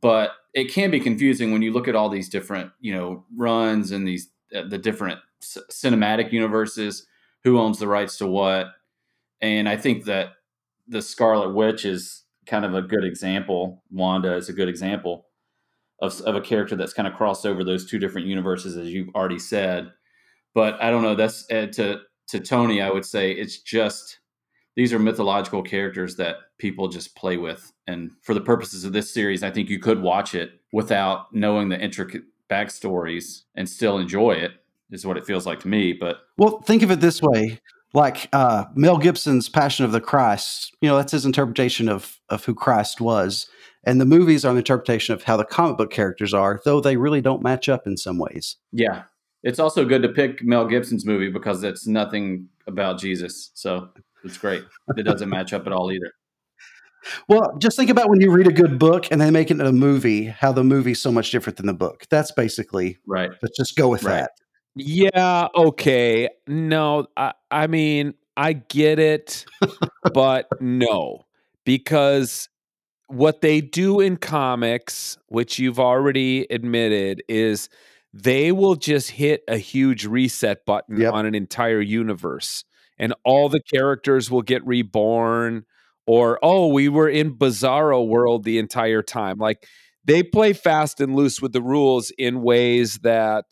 but 0.00 0.32
it 0.54 0.72
can 0.72 0.90
be 0.90 1.00
confusing 1.00 1.52
when 1.52 1.62
you 1.62 1.72
look 1.72 1.88
at 1.88 1.94
all 1.94 2.08
these 2.08 2.28
different, 2.28 2.72
you 2.80 2.94
know, 2.94 3.24
runs 3.36 3.90
and 3.90 4.06
these 4.06 4.30
uh, 4.54 4.62
the 4.68 4.78
different 4.78 5.20
cinematic 5.42 6.32
universes. 6.32 7.06
Who 7.44 7.58
owns 7.58 7.78
the 7.78 7.88
rights 7.88 8.18
to 8.18 8.26
what? 8.26 8.68
And 9.40 9.68
I 9.68 9.76
think 9.76 10.04
that 10.04 10.32
the 10.86 11.00
Scarlet 11.00 11.54
Witch 11.54 11.84
is 11.84 12.24
kind 12.46 12.64
of 12.64 12.74
a 12.74 12.82
good 12.82 13.04
example. 13.04 13.82
Wanda 13.90 14.34
is 14.34 14.48
a 14.48 14.52
good 14.52 14.68
example 14.68 15.26
of, 16.00 16.20
of 16.22 16.34
a 16.34 16.40
character 16.40 16.76
that's 16.76 16.92
kind 16.92 17.08
of 17.08 17.14
crossed 17.14 17.46
over 17.46 17.64
those 17.64 17.88
two 17.88 17.98
different 17.98 18.26
universes, 18.26 18.76
as 18.76 18.88
you've 18.88 19.14
already 19.14 19.38
said. 19.38 19.92
But 20.54 20.82
I 20.82 20.90
don't 20.90 21.02
know. 21.02 21.14
That's 21.14 21.50
uh, 21.50 21.66
to 21.74 22.00
to 22.28 22.40
Tony. 22.40 22.80
I 22.80 22.90
would 22.90 23.04
say 23.04 23.32
it's 23.32 23.60
just 23.60 24.19
these 24.80 24.94
are 24.94 24.98
mythological 24.98 25.62
characters 25.62 26.16
that 26.16 26.36
people 26.56 26.88
just 26.88 27.14
play 27.14 27.36
with. 27.36 27.70
And 27.86 28.12
for 28.22 28.32
the 28.32 28.40
purposes 28.40 28.82
of 28.82 28.94
this 28.94 29.12
series, 29.12 29.42
I 29.42 29.50
think 29.50 29.68
you 29.68 29.78
could 29.78 30.00
watch 30.00 30.34
it 30.34 30.52
without 30.72 31.34
knowing 31.34 31.68
the 31.68 31.78
intricate 31.78 32.22
backstories 32.48 33.42
and 33.54 33.68
still 33.68 33.98
enjoy 33.98 34.32
it. 34.32 34.52
Is 34.90 35.04
what 35.04 35.18
it 35.18 35.26
feels 35.26 35.44
like 35.44 35.60
to 35.60 35.68
me. 35.68 35.92
But 35.92 36.20
well, 36.38 36.62
think 36.62 36.82
of 36.82 36.90
it 36.90 37.00
this 37.00 37.20
way: 37.20 37.60
like 37.92 38.30
uh, 38.32 38.64
Mel 38.74 38.96
Gibson's 38.96 39.50
Passion 39.50 39.84
of 39.84 39.92
the 39.92 40.00
Christ. 40.00 40.74
You 40.80 40.88
know, 40.88 40.96
that's 40.96 41.12
his 41.12 41.26
interpretation 41.26 41.90
of 41.90 42.18
of 42.30 42.42
who 42.46 42.54
Christ 42.54 43.02
was. 43.02 43.50
And 43.84 44.00
the 44.00 44.06
movies 44.06 44.46
are 44.46 44.50
an 44.50 44.56
interpretation 44.56 45.14
of 45.14 45.24
how 45.24 45.36
the 45.36 45.44
comic 45.44 45.76
book 45.76 45.90
characters 45.90 46.32
are, 46.32 46.58
though 46.64 46.80
they 46.80 46.96
really 46.96 47.20
don't 47.20 47.42
match 47.42 47.68
up 47.68 47.86
in 47.86 47.98
some 47.98 48.16
ways. 48.16 48.56
Yeah. 48.72 49.02
It's 49.42 49.58
also 49.58 49.84
good 49.84 50.02
to 50.02 50.08
pick 50.08 50.42
Mel 50.42 50.66
Gibson's 50.66 51.06
movie 51.06 51.30
because 51.30 51.62
it's 51.62 51.86
nothing 51.86 52.48
about 52.66 52.98
Jesus. 52.98 53.50
So 53.54 53.88
it's 54.24 54.38
great. 54.38 54.62
It 54.96 55.02
doesn't 55.02 55.28
match 55.28 55.52
up 55.52 55.66
at 55.66 55.72
all 55.72 55.92
either. 55.92 56.12
Well, 57.28 57.56
just 57.58 57.76
think 57.76 57.90
about 57.90 58.08
when 58.08 58.20
you 58.20 58.30
read 58.30 58.46
a 58.46 58.52
good 58.52 58.78
book 58.78 59.06
and 59.10 59.20
they 59.20 59.30
make 59.30 59.50
it 59.50 59.60
a 59.60 59.72
movie, 59.72 60.26
how 60.26 60.52
the 60.52 60.64
movie's 60.64 61.00
so 61.00 61.10
much 61.10 61.30
different 61.30 61.56
than 61.56 61.66
the 61.66 61.74
book. 61.74 62.04
That's 62.10 62.30
basically 62.32 62.98
right. 63.06 63.30
Let's 63.42 63.56
just 63.56 63.76
go 63.76 63.88
with 63.88 64.04
right. 64.04 64.20
that. 64.20 64.32
Yeah, 64.74 65.48
okay. 65.56 66.28
No, 66.46 67.06
I, 67.16 67.32
I 67.50 67.66
mean, 67.66 68.14
I 68.36 68.52
get 68.52 68.98
it, 68.98 69.44
but 70.14 70.48
no, 70.60 71.24
because 71.64 72.48
what 73.08 73.40
they 73.40 73.60
do 73.60 74.00
in 74.00 74.16
comics, 74.16 75.18
which 75.26 75.58
you've 75.58 75.80
already 75.80 76.46
admitted, 76.50 77.22
is 77.28 77.68
they 78.12 78.52
will 78.52 78.76
just 78.76 79.10
hit 79.10 79.42
a 79.48 79.56
huge 79.56 80.06
reset 80.06 80.64
button 80.64 81.00
yep. 81.00 81.12
on 81.12 81.26
an 81.26 81.34
entire 81.34 81.80
universe 81.80 82.64
and 83.00 83.12
all 83.24 83.48
the 83.48 83.60
characters 83.60 84.30
will 84.30 84.42
get 84.42 84.64
reborn 84.64 85.64
or 86.06 86.38
oh 86.42 86.68
we 86.68 86.88
were 86.88 87.08
in 87.08 87.34
bizarro 87.34 88.06
world 88.06 88.44
the 88.44 88.58
entire 88.58 89.02
time 89.02 89.38
like 89.38 89.66
they 90.04 90.22
play 90.22 90.52
fast 90.52 91.00
and 91.00 91.14
loose 91.14 91.42
with 91.42 91.52
the 91.52 91.62
rules 91.62 92.12
in 92.18 92.42
ways 92.42 92.98
that 92.98 93.44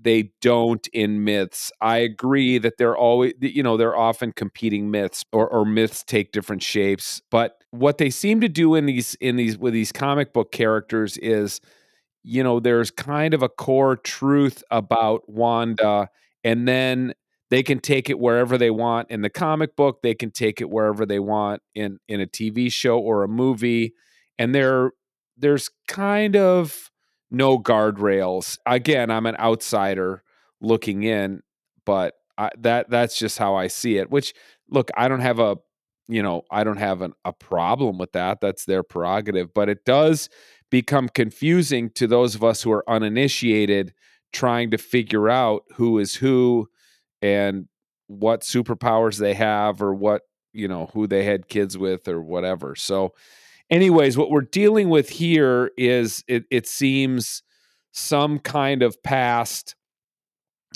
they 0.00 0.30
don't 0.40 0.86
in 0.88 1.24
myths. 1.24 1.70
I 1.80 1.98
agree 1.98 2.58
that 2.58 2.78
they're 2.78 2.96
always, 2.96 3.34
you 3.40 3.62
know, 3.62 3.76
they're 3.76 3.96
often 3.96 4.32
competing 4.32 4.90
myths 4.90 5.24
or, 5.32 5.48
or 5.48 5.64
myths 5.64 6.02
take 6.04 6.32
different 6.32 6.62
shapes. 6.62 7.20
But 7.30 7.62
what 7.70 7.98
they 7.98 8.10
seem 8.10 8.40
to 8.40 8.48
do 8.48 8.74
in 8.74 8.86
these, 8.86 9.14
in 9.16 9.36
these, 9.36 9.58
with 9.58 9.74
these 9.74 9.92
comic 9.92 10.32
book 10.32 10.52
characters 10.52 11.16
is, 11.18 11.60
you 12.22 12.42
know, 12.42 12.60
there's 12.60 12.90
kind 12.90 13.34
of 13.34 13.42
a 13.42 13.48
core 13.48 13.96
truth 13.96 14.62
about 14.70 15.28
Wanda, 15.28 16.08
and 16.44 16.66
then 16.68 17.14
they 17.52 17.62
can 17.62 17.80
take 17.80 18.08
it 18.08 18.18
wherever 18.18 18.56
they 18.56 18.70
want 18.70 19.10
in 19.10 19.20
the 19.20 19.28
comic 19.28 19.76
book. 19.76 20.00
They 20.02 20.14
can 20.14 20.30
take 20.30 20.62
it 20.62 20.70
wherever 20.70 21.04
they 21.04 21.18
want 21.18 21.60
in 21.74 21.98
in 22.08 22.18
a 22.18 22.26
TV 22.26 22.72
show 22.72 22.98
or 22.98 23.22
a 23.22 23.28
movie, 23.28 23.92
and 24.38 24.54
there 24.54 24.92
there's 25.36 25.68
kind 25.86 26.34
of 26.34 26.90
no 27.30 27.58
guardrails. 27.58 28.56
Again, 28.64 29.10
I'm 29.10 29.26
an 29.26 29.36
outsider 29.36 30.22
looking 30.62 31.02
in, 31.02 31.42
but 31.84 32.14
I, 32.38 32.48
that 32.60 32.88
that's 32.88 33.18
just 33.18 33.36
how 33.36 33.54
I 33.54 33.66
see 33.66 33.98
it. 33.98 34.10
Which 34.10 34.32
look, 34.70 34.90
I 34.96 35.08
don't 35.08 35.20
have 35.20 35.38
a 35.38 35.58
you 36.08 36.22
know 36.22 36.44
I 36.50 36.64
don't 36.64 36.78
have 36.78 37.02
an, 37.02 37.12
a 37.22 37.34
problem 37.34 37.98
with 37.98 38.12
that. 38.12 38.40
That's 38.40 38.64
their 38.64 38.82
prerogative, 38.82 39.52
but 39.52 39.68
it 39.68 39.84
does 39.84 40.30
become 40.70 41.10
confusing 41.10 41.90
to 41.96 42.06
those 42.06 42.34
of 42.34 42.42
us 42.42 42.62
who 42.62 42.72
are 42.72 42.88
uninitiated 42.88 43.92
trying 44.32 44.70
to 44.70 44.78
figure 44.78 45.28
out 45.28 45.64
who 45.74 45.98
is 45.98 46.14
who 46.14 46.70
and 47.22 47.68
what 48.08 48.42
superpowers 48.42 49.18
they 49.18 49.34
have 49.34 49.80
or 49.80 49.94
what 49.94 50.22
you 50.52 50.68
know 50.68 50.90
who 50.92 51.06
they 51.06 51.24
had 51.24 51.48
kids 51.48 51.78
with 51.78 52.08
or 52.08 52.20
whatever. 52.20 52.74
So 52.74 53.14
anyways, 53.70 54.18
what 54.18 54.30
we're 54.30 54.42
dealing 54.42 54.90
with 54.90 55.08
here 55.08 55.70
is 55.78 56.22
it, 56.28 56.44
it 56.50 56.66
seems 56.66 57.42
some 57.92 58.38
kind 58.38 58.82
of 58.82 59.02
past 59.02 59.74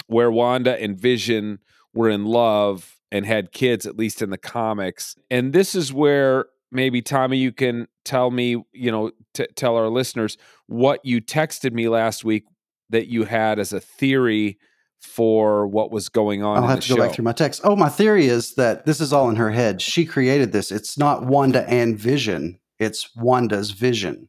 where 0.07 0.31
Wanda 0.31 0.81
and 0.81 0.99
Vision 0.99 1.59
were 1.95 2.09
in 2.09 2.25
love 2.25 2.97
and 3.13 3.25
had 3.25 3.53
kids, 3.53 3.87
at 3.87 3.97
least 3.97 4.23
in 4.23 4.31
the 4.31 4.39
comics. 4.39 5.17
And 5.31 5.53
this 5.53 5.75
is 5.75 5.93
where 5.93 6.47
maybe 6.71 7.01
Tommy, 7.01 7.39
you 7.39 7.53
can 7.53 7.87
tell 8.05 8.31
me, 8.31 8.63
you 8.73 8.91
know, 8.91 9.13
t- 9.35 9.47
tell 9.55 9.77
our 9.77 9.89
listeners 9.89 10.37
what 10.67 11.05
you 11.05 11.21
texted 11.21 11.73
me 11.73 11.89
last 11.89 12.25
week 12.25 12.45
that 12.91 13.09
you 13.09 13.25
had 13.25 13.59
as 13.59 13.73
a 13.73 13.81
theory 13.81 14.59
for 15.07 15.67
what 15.67 15.91
was 15.91 16.09
going 16.09 16.43
on. 16.43 16.59
I'll 16.59 16.69
have 16.69 16.81
to 16.81 16.95
go 16.95 16.97
back 16.97 17.15
through 17.15 17.25
my 17.25 17.33
text. 17.33 17.63
Oh, 17.65 17.77
my 17.77 17.89
theory 17.89 18.27
is 18.27 18.55
that 18.55 18.85
this 18.85 19.01
is 19.01 19.13
all 19.13 19.31
in 19.31 19.37
her 19.37 19.51
head. 19.51 19.81
She 19.81 20.05
created 20.05 20.53
this. 20.53 20.71
It's 20.71 20.99
not 20.99 21.25
Wanda 21.25 21.67
and 21.69 21.99
Vision. 21.99 22.59
It's 22.79 23.15
Wanda's 23.17 23.71
vision. 23.71 24.29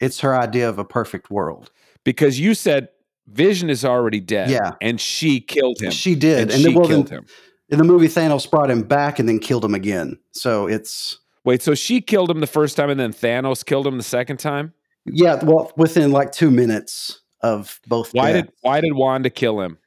It's 0.00 0.20
her 0.20 0.34
idea 0.34 0.68
of 0.68 0.78
a 0.78 0.84
perfect 0.84 1.30
world. 1.30 1.70
Because 2.04 2.40
you 2.40 2.54
said 2.54 2.88
Vision 3.26 3.68
is 3.68 3.84
already 3.84 4.20
dead. 4.20 4.48
Yeah. 4.50 4.72
And 4.80 5.00
she 5.00 5.40
killed 5.40 5.80
him. 5.80 5.90
She 5.90 6.14
did. 6.14 6.42
And, 6.42 6.50
and 6.52 6.62
she 6.62 6.74
well, 6.74 6.86
killed 6.86 7.08
then, 7.08 7.18
him. 7.18 7.26
In 7.68 7.78
the 7.78 7.84
movie, 7.84 8.08
Thanos 8.08 8.50
brought 8.50 8.70
him 8.70 8.82
back 8.82 9.18
and 9.18 9.28
then 9.28 9.38
killed 9.38 9.64
him 9.64 9.74
again. 9.74 10.18
So 10.32 10.66
it's. 10.66 11.18
Wait, 11.44 11.60
so 11.60 11.74
she 11.74 12.00
killed 12.00 12.30
him 12.30 12.40
the 12.40 12.46
first 12.46 12.76
time 12.76 12.88
and 12.88 12.98
then 12.98 13.12
Thanos 13.12 13.64
killed 13.64 13.86
him 13.86 13.98
the 13.98 14.02
second 14.02 14.38
time? 14.38 14.72
Yeah, 15.04 15.42
well, 15.44 15.72
within 15.76 16.12
like 16.12 16.32
two 16.32 16.50
minutes 16.50 17.20
of 17.42 17.80
both. 17.86 18.12
Why 18.14 18.32
deaths. 18.32 18.46
did 18.46 18.54
Why 18.62 18.80
did 18.80 18.94
Wanda 18.94 19.30
kill 19.30 19.60
him? 19.60 19.78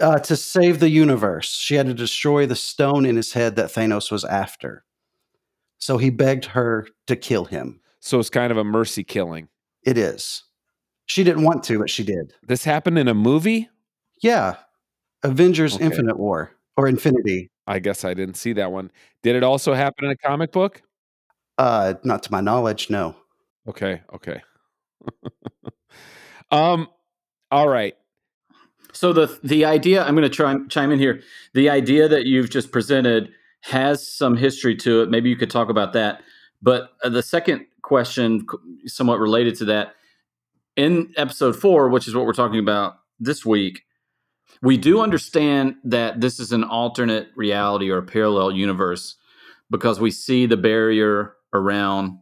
Uh, 0.00 0.18
to 0.18 0.36
save 0.36 0.80
the 0.80 0.88
universe, 0.88 1.50
she 1.54 1.74
had 1.74 1.86
to 1.86 1.94
destroy 1.94 2.46
the 2.46 2.56
stone 2.56 3.04
in 3.04 3.16
his 3.16 3.32
head 3.32 3.56
that 3.56 3.70
Thanos 3.70 4.10
was 4.10 4.24
after. 4.24 4.84
So 5.78 5.98
he 5.98 6.10
begged 6.10 6.46
her 6.46 6.86
to 7.08 7.16
kill 7.16 7.44
him. 7.44 7.80
So 8.00 8.18
it's 8.18 8.30
kind 8.30 8.50
of 8.50 8.56
a 8.56 8.64
mercy 8.64 9.04
killing. 9.04 9.48
It 9.84 9.98
is. 9.98 10.44
She 11.06 11.24
didn't 11.24 11.44
want 11.44 11.62
to, 11.64 11.78
but 11.78 11.90
she 11.90 12.04
did. 12.04 12.32
This 12.46 12.64
happened 12.64 12.98
in 12.98 13.08
a 13.08 13.14
movie? 13.14 13.68
Yeah. 14.22 14.56
Avengers 15.22 15.74
okay. 15.74 15.84
Infinite 15.84 16.18
War 16.18 16.52
or 16.76 16.88
Infinity. 16.88 17.50
I 17.66 17.78
guess 17.78 18.04
I 18.04 18.14
didn't 18.14 18.36
see 18.36 18.52
that 18.54 18.72
one. 18.72 18.90
Did 19.22 19.36
it 19.36 19.42
also 19.42 19.74
happen 19.74 20.04
in 20.06 20.10
a 20.10 20.16
comic 20.16 20.52
book? 20.52 20.82
Uh 21.58 21.94
not 22.02 22.22
to 22.24 22.32
my 22.32 22.40
knowledge, 22.40 22.88
no. 22.88 23.14
Okay, 23.68 24.02
okay. 24.14 24.42
um 26.50 26.88
all 27.50 27.68
right. 27.68 27.94
So 28.92 29.12
the 29.12 29.38
the 29.42 29.64
idea 29.64 30.02
I'm 30.04 30.14
going 30.14 30.22
to 30.22 30.28
try 30.28 30.56
chime 30.68 30.92
in 30.92 30.98
here. 30.98 31.22
The 31.54 31.70
idea 31.70 32.08
that 32.08 32.26
you've 32.26 32.50
just 32.50 32.70
presented 32.70 33.30
has 33.62 34.06
some 34.06 34.36
history 34.36 34.76
to 34.76 35.02
it. 35.02 35.10
Maybe 35.10 35.28
you 35.30 35.36
could 35.36 35.50
talk 35.50 35.68
about 35.68 35.92
that. 35.94 36.22
But 36.60 36.90
uh, 37.02 37.08
the 37.08 37.22
second 37.22 37.66
question, 37.82 38.46
somewhat 38.86 39.18
related 39.18 39.56
to 39.56 39.64
that, 39.66 39.94
in 40.76 41.12
episode 41.16 41.56
four, 41.56 41.88
which 41.88 42.06
is 42.06 42.14
what 42.14 42.26
we're 42.26 42.32
talking 42.32 42.58
about 42.58 42.94
this 43.18 43.44
week, 43.46 43.82
we 44.62 44.76
do 44.76 45.00
understand 45.00 45.76
that 45.84 46.20
this 46.20 46.38
is 46.38 46.52
an 46.52 46.64
alternate 46.64 47.28
reality 47.36 47.90
or 47.90 47.98
a 47.98 48.02
parallel 48.02 48.52
universe 48.52 49.16
because 49.70 50.00
we 50.00 50.10
see 50.10 50.46
the 50.46 50.56
barrier 50.56 51.34
around 51.52 52.18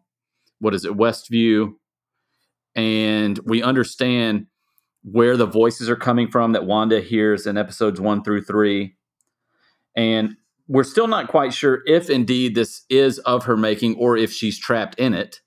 what 0.61 0.75
is 0.75 0.85
it, 0.85 0.93
Westview, 0.93 1.75
and 2.75 3.39
we 3.45 3.63
understand 3.63 4.47
where 5.03 5.37
the 5.37 5.47
voices 5.47 5.89
are 5.89 5.97
coming 5.97 6.31
from 6.31 6.53
that 6.53 6.67
Wanda 6.67 7.01
hears 7.01 7.47
in 7.47 7.57
episodes 7.57 8.01
one 8.01 8.23
through 8.23 8.43
three. 8.43 8.97
And 9.97 10.37
we're 10.69 10.85
still 10.85 11.09
not 11.09 11.29
quite 11.29 11.53
sure 11.53 11.83
if 11.87 12.11
indeed 12.11 12.55
this 12.55 12.83
is 12.89 13.19
of 13.21 13.45
her 13.45 13.57
making 13.57 13.97
or 13.97 14.17
if 14.17 14.33
she's 14.33 14.59
trapped 14.59 14.95
in 14.97 15.15
it. 15.15 15.41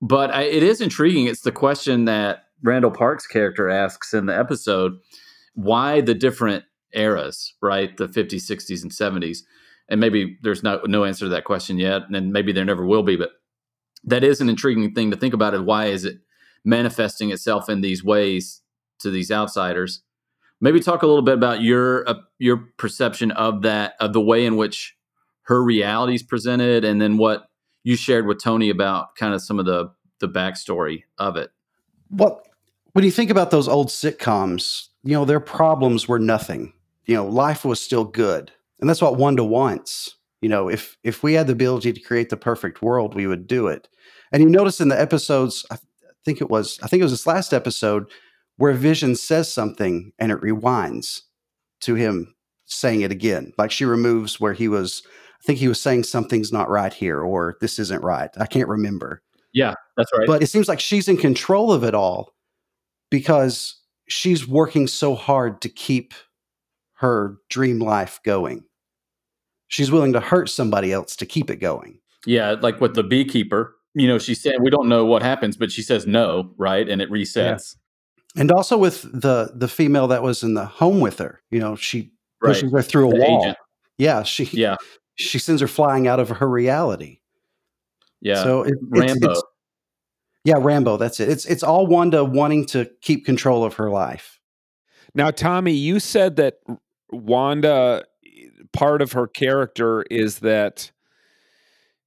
But 0.00 0.32
I, 0.32 0.42
it 0.42 0.62
is 0.62 0.80
intriguing. 0.80 1.26
It's 1.26 1.42
the 1.42 1.52
question 1.52 2.04
that 2.04 2.44
Randall 2.62 2.90
Park's 2.90 3.26
character 3.26 3.68
asks 3.68 4.14
in 4.14 4.26
the 4.26 4.36
episode 4.36 4.98
why 5.54 6.00
the 6.00 6.14
different 6.14 6.64
eras, 6.92 7.54
right? 7.60 7.96
The 7.96 8.08
50s, 8.08 8.50
60s, 8.50 8.82
and 8.82 8.90
70s. 8.90 9.38
And 9.88 10.00
maybe 10.00 10.38
there's 10.42 10.62
no, 10.62 10.80
no 10.86 11.04
answer 11.04 11.26
to 11.26 11.30
that 11.30 11.44
question 11.44 11.78
yet. 11.78 12.02
And 12.12 12.32
maybe 12.32 12.52
there 12.52 12.64
never 12.64 12.86
will 12.86 13.02
be. 13.02 13.16
But 13.16 13.32
that 14.04 14.24
is 14.24 14.40
an 14.40 14.48
intriguing 14.48 14.94
thing 14.94 15.10
to 15.10 15.16
think 15.16 15.34
about. 15.34 15.54
Is 15.54 15.60
why 15.60 15.86
is 15.86 16.04
it 16.04 16.18
manifesting 16.64 17.30
itself 17.30 17.68
in 17.68 17.80
these 17.80 18.02
ways 18.02 18.62
to 19.00 19.10
these 19.10 19.30
outsiders? 19.30 20.02
maybe 20.60 20.80
talk 20.80 21.02
a 21.02 21.06
little 21.06 21.22
bit 21.22 21.34
about 21.34 21.62
your 21.62 22.08
uh, 22.08 22.14
your 22.38 22.56
perception 22.78 23.30
of 23.32 23.62
that 23.62 23.94
of 24.00 24.12
the 24.12 24.20
way 24.20 24.46
in 24.46 24.56
which 24.56 24.96
her 25.42 25.62
reality 25.62 26.14
is 26.14 26.22
presented 26.22 26.84
and 26.84 27.00
then 27.02 27.18
what 27.18 27.48
you 27.82 27.96
shared 27.96 28.26
with 28.26 28.42
tony 28.42 28.70
about 28.70 29.14
kind 29.14 29.34
of 29.34 29.42
some 29.42 29.58
of 29.58 29.66
the 29.66 29.90
the 30.20 30.28
backstory 30.28 31.02
of 31.18 31.36
it 31.36 31.50
well 32.10 32.42
when 32.92 33.04
you 33.04 33.10
think 33.10 33.30
about 33.30 33.50
those 33.50 33.68
old 33.68 33.88
sitcoms 33.88 34.88
you 35.02 35.12
know 35.12 35.24
their 35.24 35.40
problems 35.40 36.08
were 36.08 36.18
nothing 36.18 36.72
you 37.04 37.14
know 37.14 37.26
life 37.26 37.64
was 37.64 37.80
still 37.80 38.04
good 38.04 38.50
and 38.80 38.88
that's 38.88 39.02
what 39.02 39.16
wanda 39.16 39.44
wants 39.44 40.16
You 40.44 40.50
know, 40.50 40.68
if 40.68 40.98
if 41.02 41.22
we 41.22 41.32
had 41.32 41.46
the 41.46 41.54
ability 41.54 41.94
to 41.94 42.00
create 42.00 42.28
the 42.28 42.36
perfect 42.36 42.82
world, 42.82 43.14
we 43.14 43.26
would 43.26 43.46
do 43.46 43.66
it. 43.66 43.88
And 44.30 44.42
you 44.42 44.48
notice 44.50 44.78
in 44.78 44.88
the 44.88 45.00
episodes, 45.00 45.64
think 46.24 46.40
it 46.40 46.50
was, 46.50 46.78
I 46.82 46.88
think 46.88 47.00
it 47.00 47.04
was 47.04 47.12
this 47.12 47.26
last 47.26 47.52
episode 47.52 48.10
where 48.56 48.72
Vision 48.72 49.16
says 49.16 49.52
something 49.52 50.12
and 50.18 50.30
it 50.32 50.40
rewinds 50.40 51.22
to 51.80 51.94
him 51.94 52.34
saying 52.66 53.02
it 53.02 53.12
again. 53.12 53.52
Like 53.58 53.70
she 53.70 53.84
removes 53.84 54.40
where 54.40 54.52
he 54.52 54.68
was, 54.68 55.02
I 55.06 55.44
think 55.46 55.58
he 55.58 55.68
was 55.68 55.80
saying 55.80 56.04
something's 56.04 56.52
not 56.52 56.70
right 56.70 56.92
here 56.92 57.20
or 57.20 57.56
this 57.60 57.78
isn't 57.78 58.02
right. 58.02 58.30
I 58.38 58.46
can't 58.46 58.68
remember. 58.68 59.22
Yeah, 59.52 59.74
that's 59.96 60.10
right. 60.16 60.26
But 60.26 60.42
it 60.42 60.48
seems 60.48 60.68
like 60.68 60.80
she's 60.80 61.08
in 61.08 61.16
control 61.16 61.72
of 61.72 61.84
it 61.84 61.94
all 61.94 62.34
because 63.10 63.80
she's 64.08 64.48
working 64.48 64.86
so 64.86 65.14
hard 65.14 65.60
to 65.62 65.68
keep 65.68 66.14
her 66.94 67.36
dream 67.50 67.78
life 67.78 68.20
going. 68.24 68.64
She's 69.68 69.90
willing 69.90 70.12
to 70.12 70.20
hurt 70.20 70.48
somebody 70.48 70.92
else 70.92 71.16
to 71.16 71.26
keep 71.26 71.50
it 71.50 71.56
going. 71.56 72.00
Yeah, 72.26 72.52
like 72.60 72.80
with 72.80 72.94
the 72.94 73.02
beekeeper, 73.02 73.76
you 73.94 74.06
know, 74.08 74.18
she 74.18 74.34
said 74.34 74.56
we 74.60 74.70
don't 74.70 74.88
know 74.88 75.04
what 75.04 75.22
happens, 75.22 75.56
but 75.56 75.70
she 75.72 75.82
says 75.82 76.06
no, 76.06 76.52
right? 76.56 76.88
And 76.88 77.00
it 77.00 77.10
resets. 77.10 77.76
Yeah. 78.34 78.40
And 78.42 78.50
also 78.52 78.76
with 78.76 79.02
the 79.02 79.52
the 79.54 79.68
female 79.68 80.08
that 80.08 80.22
was 80.22 80.42
in 80.42 80.54
the 80.54 80.64
home 80.66 81.00
with 81.00 81.18
her, 81.18 81.40
you 81.50 81.60
know, 81.60 81.76
she 81.76 82.12
pushes 82.40 82.64
right. 82.64 82.72
her 82.72 82.82
through 82.82 83.10
a 83.10 83.14
The 83.14 83.20
wall. 83.20 83.42
agent. 83.44 83.58
Yeah, 83.98 84.22
she 84.24 84.44
Yeah, 84.52 84.76
she 85.14 85.38
sends 85.38 85.60
her 85.60 85.68
flying 85.68 86.08
out 86.08 86.18
of 86.18 86.28
her 86.30 86.48
reality. 86.48 87.20
yeah. 88.20 88.42
So 88.42 88.62
it, 88.62 88.74
it's, 88.92 89.12
Rambeau. 89.14 89.30
it's 89.30 89.42
yeah, 90.44 90.54
Rambeau. 90.56 90.98
That's 90.98 91.20
it. 91.20 91.28
It's 91.28 91.44
it's 91.46 91.62
all 91.62 91.86
Wanda 91.86 92.24
wanting 92.24 92.66
to 92.66 92.90
keep 93.02 93.24
control 93.24 93.64
of 93.64 93.74
her 93.74 93.88
life. 93.90 94.40
Now, 95.14 95.30
Tommy, 95.30 95.72
you 95.72 96.00
said 96.00 96.34
that 96.36 96.58
Wanda, 97.12 98.04
part 98.72 99.00
of 99.00 99.12
her 99.12 99.28
character 99.28 100.02
is 100.10 100.40
that 100.40 100.90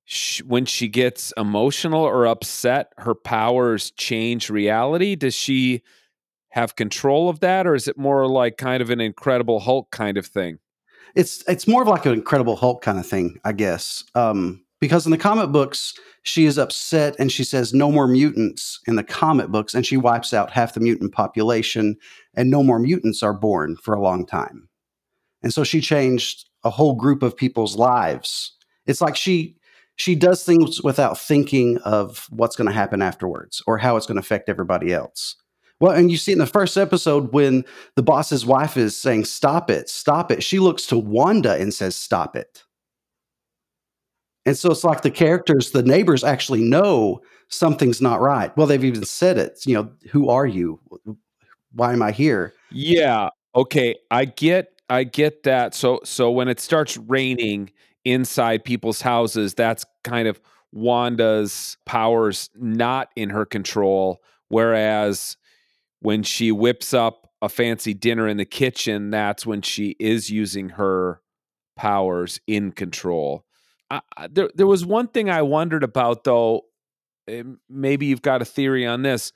sh 0.08 0.42
when 0.44 0.66
she 0.66 0.88
gets 0.88 1.34
emotional 1.38 2.02
or 2.02 2.26
upset, 2.26 2.94
her 2.98 3.14
powers 3.14 3.92
change 3.92 4.50
reality. 4.50 5.16
Does 5.16 5.36
she 5.36 5.84
have 6.50 6.76
control 6.76 7.30
of 7.30 7.42
that, 7.42 7.68
or 7.68 7.76
is 7.76 7.88
it 7.88 7.98
more 7.98 8.26
like 8.26 8.58
kind 8.58 8.82
of 8.82 8.90
an 8.90 9.02
Incredible 9.02 9.60
Hulk 9.60 9.92
kind 9.92 10.18
of 10.18 10.26
thing? 10.26 10.60
It's 11.14 11.44
it's 11.48 11.68
more 11.68 11.82
of 11.82 11.90
like 11.90 12.06
an 12.06 12.14
Incredible 12.14 12.56
Hulk 12.56 12.82
kind 12.82 12.98
of 12.98 13.06
thing, 13.06 13.40
I 13.44 13.52
guess. 13.52 14.04
Um, 14.16 14.64
because 14.80 15.06
in 15.06 15.12
the 15.12 15.18
comic 15.18 15.52
books, 15.52 15.94
she 16.24 16.46
is 16.46 16.58
upset 16.58 17.16
and 17.20 17.32
she 17.32 17.44
says 17.44 17.74
no 17.74 17.92
more 17.92 18.08
mutants 18.08 18.80
in 18.88 18.96
the 18.96 19.04
comic 19.04 19.50
books, 19.50 19.74
and 19.74 19.86
she 19.86 19.98
wipes 19.98 20.34
out 20.34 20.52
half 20.52 20.74
the 20.74 20.80
mutant 20.80 21.12
population, 21.12 21.98
and 22.34 22.50
no 22.50 22.64
more 22.64 22.80
mutants 22.80 23.22
are 23.24 23.34
born 23.34 23.76
for 23.84 23.94
a 23.94 24.02
long 24.02 24.26
time. 24.26 24.70
And 25.44 25.54
so 25.54 25.66
she 25.66 25.82
changed 25.82 26.50
a 26.64 26.70
whole 26.70 26.96
group 26.96 27.24
of 27.24 27.36
people's 27.36 27.76
lives. 27.76 28.54
It's 28.86 29.02
like 29.02 29.18
she 29.18 29.57
she 29.98 30.16
does 30.16 30.44
things 30.44 30.82
without 30.82 31.20
thinking 31.20 31.80
of 31.80 32.28
what's 32.30 32.56
going 32.56 32.68
to 32.68 32.74
happen 32.74 33.02
afterwards 33.02 33.62
or 33.68 33.80
how 33.80 33.98
it's 33.98 34.06
going 34.06 34.16
to 34.16 34.22
affect 34.22 34.48
everybody 34.48 34.94
else. 34.94 35.36
Well, 35.80 35.92
and 35.92 36.10
you 36.10 36.18
see 36.18 36.32
in 36.32 36.38
the 36.38 36.48
first 36.48 36.78
episode 36.78 37.34
when 37.34 37.66
the 37.96 38.04
boss's 38.04 38.46
wife 38.46 38.78
is 38.78 38.96
saying, 38.98 39.26
Stop 39.26 39.70
it, 39.70 39.90
stop 39.90 40.32
it. 40.32 40.44
She 40.44 40.60
looks 40.60 40.86
to 40.88 40.98
Wanda 40.98 41.54
and 41.54 41.74
says, 41.74 41.96
Stop 41.96 42.36
it. 42.36 42.64
And 44.46 44.58
so 44.58 44.72
it's 44.72 44.84
like 44.84 45.02
the 45.02 45.12
characters, 45.12 45.72
the 45.72 45.84
neighbors 45.84 46.24
actually 46.24 46.62
know 46.62 47.22
something's 47.50 48.02
not 48.02 48.22
right. 48.22 48.56
Well, 48.56 48.66
they've 48.66 48.84
even 48.84 49.04
said 49.04 49.38
it. 49.38 49.60
You 49.66 49.74
know, 49.76 49.92
who 50.12 50.30
are 50.30 50.48
you? 50.48 50.80
Why 51.74 51.92
am 51.92 52.02
I 52.02 52.12
here? 52.12 52.54
Yeah. 52.72 53.30
Okay. 53.56 53.96
I 54.10 54.26
get 54.26 54.70
I 54.90 55.04
get 55.04 55.44
that. 55.44 55.76
So 55.76 56.00
so 56.04 56.32
when 56.32 56.48
it 56.48 56.60
starts 56.60 56.98
raining 56.98 57.72
inside 58.12 58.64
people's 58.64 59.02
houses, 59.02 59.54
that's 59.54 59.86
kind 60.04 60.28
of 60.28 60.40
Wanda's 60.72 61.78
powers 61.86 62.50
not 62.56 63.10
in 63.16 63.30
her 63.30 63.46
control. 63.46 64.22
Whereas 64.50 65.38
when 66.00 66.24
she 66.24 66.52
whips 66.52 66.94
up 66.94 67.30
a 67.42 67.50
fancy 67.50 67.94
dinner 67.94 68.28
in 68.28 68.38
the 68.38 68.46
kitchen, 68.46 69.10
that's 69.10 69.46
when 69.46 69.62
she 69.62 69.96
is 70.00 70.30
using 70.30 70.70
her 70.70 71.22
powers 71.76 72.40
in 72.48 72.72
control. 72.72 73.46
I, 73.90 74.02
there, 74.30 74.50
there 74.56 74.68
was 74.68 74.86
one 74.86 75.08
thing 75.08 75.30
I 75.30 75.42
wondered 75.42 75.84
about, 75.84 76.24
though. 76.24 76.64
Maybe 77.70 78.06
you've 78.06 78.22
got 78.22 78.42
a 78.42 78.46
theory 78.46 78.86
on 78.86 79.02
this. 79.02 79.34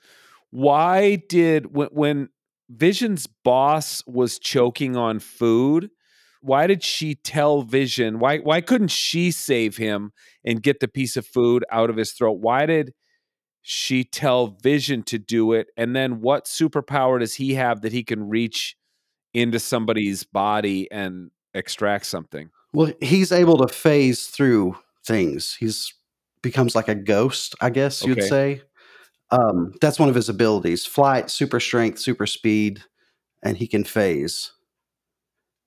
Why 0.50 1.16
did 1.16 1.74
when, 1.74 1.88
when 1.92 2.28
Vision's 2.68 3.26
boss 3.26 4.02
was 4.06 4.38
choking 4.38 4.96
on 4.96 5.20
food? 5.20 5.90
Why 6.42 6.66
did 6.66 6.82
she 6.82 7.14
tell 7.14 7.62
Vision? 7.62 8.18
Why 8.18 8.38
why 8.38 8.60
couldn't 8.60 8.88
she 8.90 9.30
save 9.30 9.76
him 9.76 10.12
and 10.44 10.62
get 10.62 10.80
the 10.80 10.88
piece 10.88 11.16
of 11.16 11.26
food 11.26 11.64
out 11.70 11.88
of 11.88 11.96
his 11.96 12.12
throat? 12.12 12.38
Why 12.40 12.66
did 12.66 12.92
she 13.62 14.04
tell 14.04 14.58
Vision 14.62 15.04
to 15.04 15.18
do 15.18 15.52
it? 15.52 15.68
And 15.76 15.94
then 15.96 16.20
what 16.20 16.46
superpower 16.46 17.20
does 17.20 17.34
he 17.34 17.54
have 17.54 17.82
that 17.82 17.92
he 17.92 18.02
can 18.04 18.28
reach 18.28 18.76
into 19.34 19.58
somebody's 19.60 20.24
body 20.24 20.90
and 20.90 21.30
extract 21.54 22.06
something? 22.06 22.50
Well, 22.72 22.92
he's 23.00 23.32
able 23.32 23.58
to 23.58 23.72
phase 23.72 24.26
through 24.26 24.76
things. 25.04 25.56
He's 25.60 25.94
becomes 26.42 26.74
like 26.74 26.88
a 26.88 26.94
ghost, 26.96 27.54
I 27.60 27.70
guess 27.70 28.04
you'd 28.04 28.18
Okay. 28.18 28.28
say. 28.28 28.62
Um, 29.30 29.72
that's 29.80 29.98
one 29.98 30.08
of 30.08 30.14
his 30.14 30.28
abilities: 30.28 30.84
flight, 30.86 31.30
super 31.30 31.60
strength, 31.60 31.98
super 31.98 32.26
speed, 32.26 32.82
and 33.42 33.56
he 33.56 33.66
can 33.66 33.84
phase. 33.84 34.52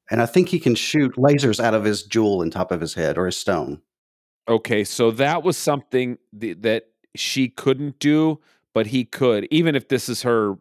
And 0.10 0.22
I 0.22 0.26
think 0.26 0.50
he 0.50 0.60
can 0.60 0.76
shoot 0.76 1.16
lasers 1.16 1.64
out 1.64 1.74
of 1.74 1.84
his 1.84 2.04
jewel 2.04 2.42
in 2.42 2.52
top 2.52 2.72
of 2.72 2.82
his 2.82 2.94
head 2.94 3.18
or 3.18 3.26
his 3.26 3.38
stone. 3.38 3.82
Okay, 4.48 4.84
so 4.84 5.10
that 5.12 5.44
was 5.44 5.58
something 5.58 6.20
th- 6.40 6.58
that 6.62 6.90
she 7.16 7.50
couldn't 7.50 8.00
do, 8.00 8.40
but 8.74 8.88
he 8.88 9.04
could. 9.04 9.48
Even 9.50 9.76
if 9.76 9.88
this 9.88 10.08
is 10.08 10.22
her, 10.22 10.56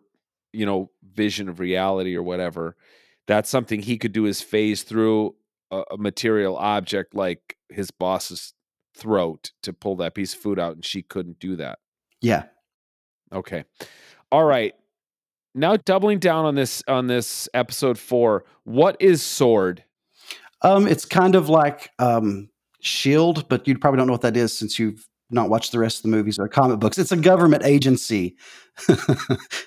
you 0.52 0.64
know, 0.64 0.90
vision 1.12 1.48
of 1.48 1.61
reality 1.61 2.16
or 2.16 2.22
whatever, 2.22 2.76
that's 3.26 3.50
something 3.50 3.80
he 3.80 3.98
could 3.98 4.12
do 4.12 4.24
is 4.24 4.40
phase 4.40 4.83
through 4.83 5.35
a, 5.70 5.83
a 5.90 5.98
material 5.98 6.57
object 6.57 7.14
like 7.14 7.57
his 7.68 7.90
boss's 7.90 8.54
throat 8.96 9.52
to 9.62 9.72
pull 9.72 9.96
that 9.96 10.14
piece 10.14 10.33
of 10.33 10.40
food 10.40 10.59
out, 10.59 10.74
and 10.74 10.85
she 10.85 11.02
couldn't 11.02 11.38
do 11.38 11.57
that. 11.57 11.78
Yeah. 12.22 12.44
Okay. 13.33 13.64
All 14.33 14.44
right. 14.44 14.74
Now 15.55 15.77
doubling 15.77 16.19
down 16.19 16.45
on 16.45 16.55
this 16.55 16.83
on 16.88 17.07
this 17.07 17.49
episode 17.55 17.99
four, 17.99 18.45
what 18.64 18.97
is 19.01 19.23
sword? 19.23 19.85
Um, 20.62 20.87
it's 20.88 21.05
kind 21.05 21.35
of 21.35 21.49
like 21.49 21.90
um, 21.99 22.49
Shield, 22.81 23.49
but 23.49 23.69
you 23.69 23.79
probably 23.79 23.99
don't 23.99 24.07
know 24.07 24.14
what 24.14 24.23
that 24.23 24.37
is 24.37 24.57
since 24.57 24.79
you've 24.79 25.07
not 25.31 25.49
watched 25.51 25.73
the 25.73 25.79
rest 25.79 25.99
of 25.99 26.03
the 26.03 26.09
movies 26.17 26.38
or 26.38 26.49
comic 26.49 26.79
books. 26.81 26.99
It's 26.99 27.12
a 27.12 27.17
government 27.17 27.64
agency. 27.64 28.37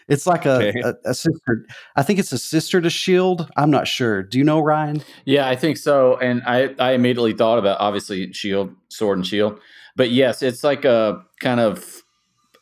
it's 0.08 0.28
like 0.28 0.46
a, 0.46 0.68
Okay. 0.70 0.80
a, 0.82 0.94
a 1.06 1.14
sister. 1.14 1.66
I 1.96 2.04
think 2.04 2.20
it's 2.20 2.32
a 2.32 2.38
sister 2.38 2.80
to 2.82 2.90
Shield. 2.90 3.50
I'm 3.58 3.72
not 3.72 3.88
sure. 3.88 4.24
Do 4.24 4.38
you 4.38 4.44
know 4.44 4.60
Ryan? 4.60 5.02
Yeah, 5.26 5.48
I 5.48 5.56
think 5.56 5.78
so. 5.78 6.18
And 6.18 6.42
I, 6.46 6.74
I 6.80 6.92
immediately 6.92 7.34
thought 7.34 7.60
about 7.60 7.80
obviously 7.80 8.32
shield, 8.34 8.74
sword 8.90 9.18
and 9.20 9.28
shield. 9.28 9.60
But 9.96 10.12
yes, 10.12 10.42
it's 10.42 10.64
like 10.64 10.86
a 10.86 11.24
kind 11.40 11.60
of 11.60 12.04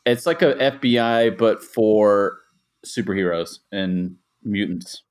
it's 0.06 0.26
like 0.26 0.42
a 0.42 0.54
FBI 0.56 1.38
but 1.38 1.64
for 1.64 2.38
superheroes 2.86 3.60
and 3.72 4.16
mutants. 4.44 5.04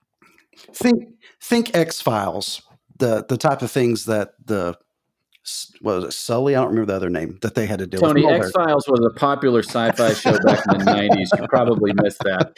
Think 0.72 1.14
think 1.42 1.76
X 1.76 2.00
Files. 2.00 2.62
The 2.98 3.24
the 3.28 3.36
type 3.36 3.62
of 3.62 3.70
things 3.70 4.04
that 4.06 4.34
the 4.44 4.76
what 5.80 5.96
was 5.96 6.04
it 6.04 6.12
Sully? 6.12 6.54
I 6.56 6.60
don't 6.60 6.70
remember 6.70 6.86
the 6.86 6.96
other 6.96 7.10
name 7.10 7.38
that 7.42 7.54
they 7.54 7.66
had 7.66 7.80
to 7.80 7.86
deal 7.86 8.00
Tony, 8.00 8.24
with. 8.24 8.34
X 8.34 8.50
Files 8.52 8.86
was 8.88 9.00
a 9.04 9.18
popular 9.18 9.60
sci-fi 9.62 10.14
show 10.14 10.38
back 10.44 10.62
in 10.72 10.78
the 10.78 10.84
'90s. 10.90 11.40
You 11.40 11.46
probably 11.48 11.92
missed 12.02 12.20
that. 12.20 12.52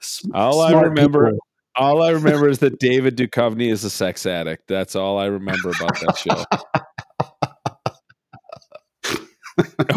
S- 0.00 0.22
All 0.34 0.60
I 0.60 0.72
remember 0.72 1.30
people. 1.30 1.38
All 1.76 2.02
I 2.02 2.10
remember 2.10 2.48
is 2.48 2.58
that 2.58 2.78
David 2.78 3.16
Duchovny 3.16 3.72
is 3.72 3.82
a 3.82 3.90
sex 3.90 4.26
addict. 4.26 4.68
That's 4.68 4.94
all 4.94 5.18
I 5.18 5.24
remember 5.26 5.70
about 5.70 5.98
that 6.00 6.18
show. 6.18 6.44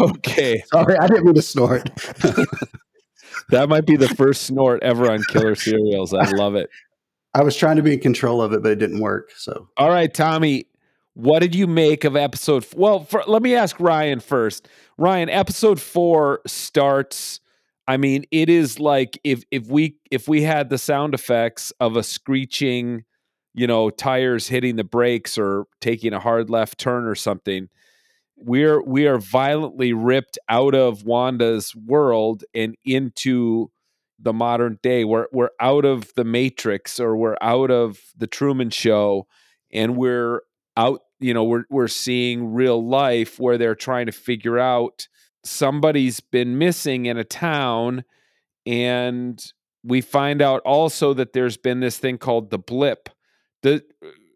okay, 0.00 0.62
Sorry, 0.72 0.96
I 0.96 1.06
didn't 1.06 1.26
mean 1.26 1.34
to 1.34 1.42
snort. 1.42 1.90
that 3.50 3.68
might 3.68 3.86
be 3.86 3.96
the 3.96 4.08
first 4.08 4.42
snort 4.42 4.82
ever 4.82 5.10
on 5.10 5.22
Killer 5.24 5.54
Serials. 5.54 6.12
I 6.12 6.30
love 6.30 6.54
it. 6.54 6.70
I 7.34 7.42
was 7.42 7.56
trying 7.56 7.76
to 7.76 7.82
be 7.82 7.92
in 7.94 8.00
control 8.00 8.40
of 8.40 8.52
it, 8.52 8.62
but 8.62 8.72
it 8.72 8.78
didn't 8.78 9.00
work. 9.00 9.30
So 9.36 9.68
All 9.76 9.90
right, 9.90 10.12
Tommy, 10.12 10.66
what 11.14 11.40
did 11.40 11.54
you 11.54 11.66
make 11.66 12.04
of 12.04 12.16
episode? 12.16 12.64
f- 12.64 12.74
Well, 12.74 13.04
for, 13.04 13.22
let 13.26 13.42
me 13.42 13.54
ask 13.54 13.78
Ryan 13.78 14.20
first. 14.20 14.68
Ryan, 14.98 15.28
episode 15.28 15.80
four 15.80 16.40
starts. 16.46 17.40
I 17.88 17.98
mean, 17.98 18.24
it 18.30 18.48
is 18.48 18.80
like 18.80 19.18
if 19.22 19.44
if 19.50 19.66
we 19.68 19.96
if 20.10 20.26
we 20.28 20.42
had 20.42 20.70
the 20.70 20.78
sound 20.78 21.14
effects 21.14 21.72
of 21.78 21.96
a 21.96 22.02
screeching, 22.02 23.04
you 23.54 23.66
know, 23.66 23.90
tires 23.90 24.48
hitting 24.48 24.76
the 24.76 24.84
brakes 24.84 25.38
or 25.38 25.66
taking 25.80 26.12
a 26.12 26.20
hard 26.20 26.50
left 26.50 26.78
turn 26.78 27.04
or 27.04 27.14
something. 27.14 27.68
We're 28.36 28.82
we 28.82 29.06
are 29.06 29.18
violently 29.18 29.92
ripped 29.92 30.38
out 30.48 30.74
of 30.74 31.04
Wanda's 31.04 31.74
world 31.74 32.44
and 32.54 32.76
into 32.84 33.70
the 34.18 34.32
modern 34.32 34.78
day. 34.82 35.04
We're 35.04 35.26
we're 35.32 35.50
out 35.60 35.84
of 35.84 36.12
the 36.14 36.24
Matrix 36.24 37.00
or 37.00 37.16
we're 37.16 37.36
out 37.40 37.70
of 37.70 37.98
the 38.16 38.26
Truman 38.26 38.70
Show 38.70 39.26
and 39.72 39.96
we're 39.96 40.42
out 40.76 41.00
you 41.20 41.32
know 41.32 41.44
we're 41.44 41.64
we're 41.70 41.88
seeing 41.88 42.52
real 42.52 42.84
life 42.86 43.38
where 43.38 43.58
they're 43.58 43.74
trying 43.74 44.06
to 44.06 44.12
figure 44.12 44.58
out 44.58 45.08
somebody's 45.44 46.20
been 46.20 46.58
missing 46.58 47.06
in 47.06 47.16
a 47.16 47.24
town 47.24 48.04
and 48.66 49.52
we 49.84 50.00
find 50.00 50.42
out 50.42 50.60
also 50.62 51.14
that 51.14 51.32
there's 51.32 51.56
been 51.56 51.80
this 51.80 51.98
thing 51.98 52.18
called 52.18 52.50
the 52.50 52.58
blip 52.58 53.08
the 53.62 53.82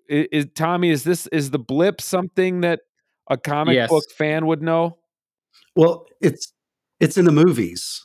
is, 0.08 0.26
is 0.32 0.46
tommy 0.54 0.90
is 0.90 1.04
this 1.04 1.26
is 1.28 1.50
the 1.50 1.58
blip 1.58 2.00
something 2.00 2.60
that 2.60 2.80
a 3.30 3.36
comic 3.38 3.74
Yes. 3.74 3.88
book 3.88 4.04
fan 4.18 4.44
would 4.46 4.60
know 4.62 4.98
Well, 5.76 6.06
it's 6.20 6.52
it's 7.00 7.16
in 7.16 7.24
the 7.24 7.32
movies. 7.32 8.04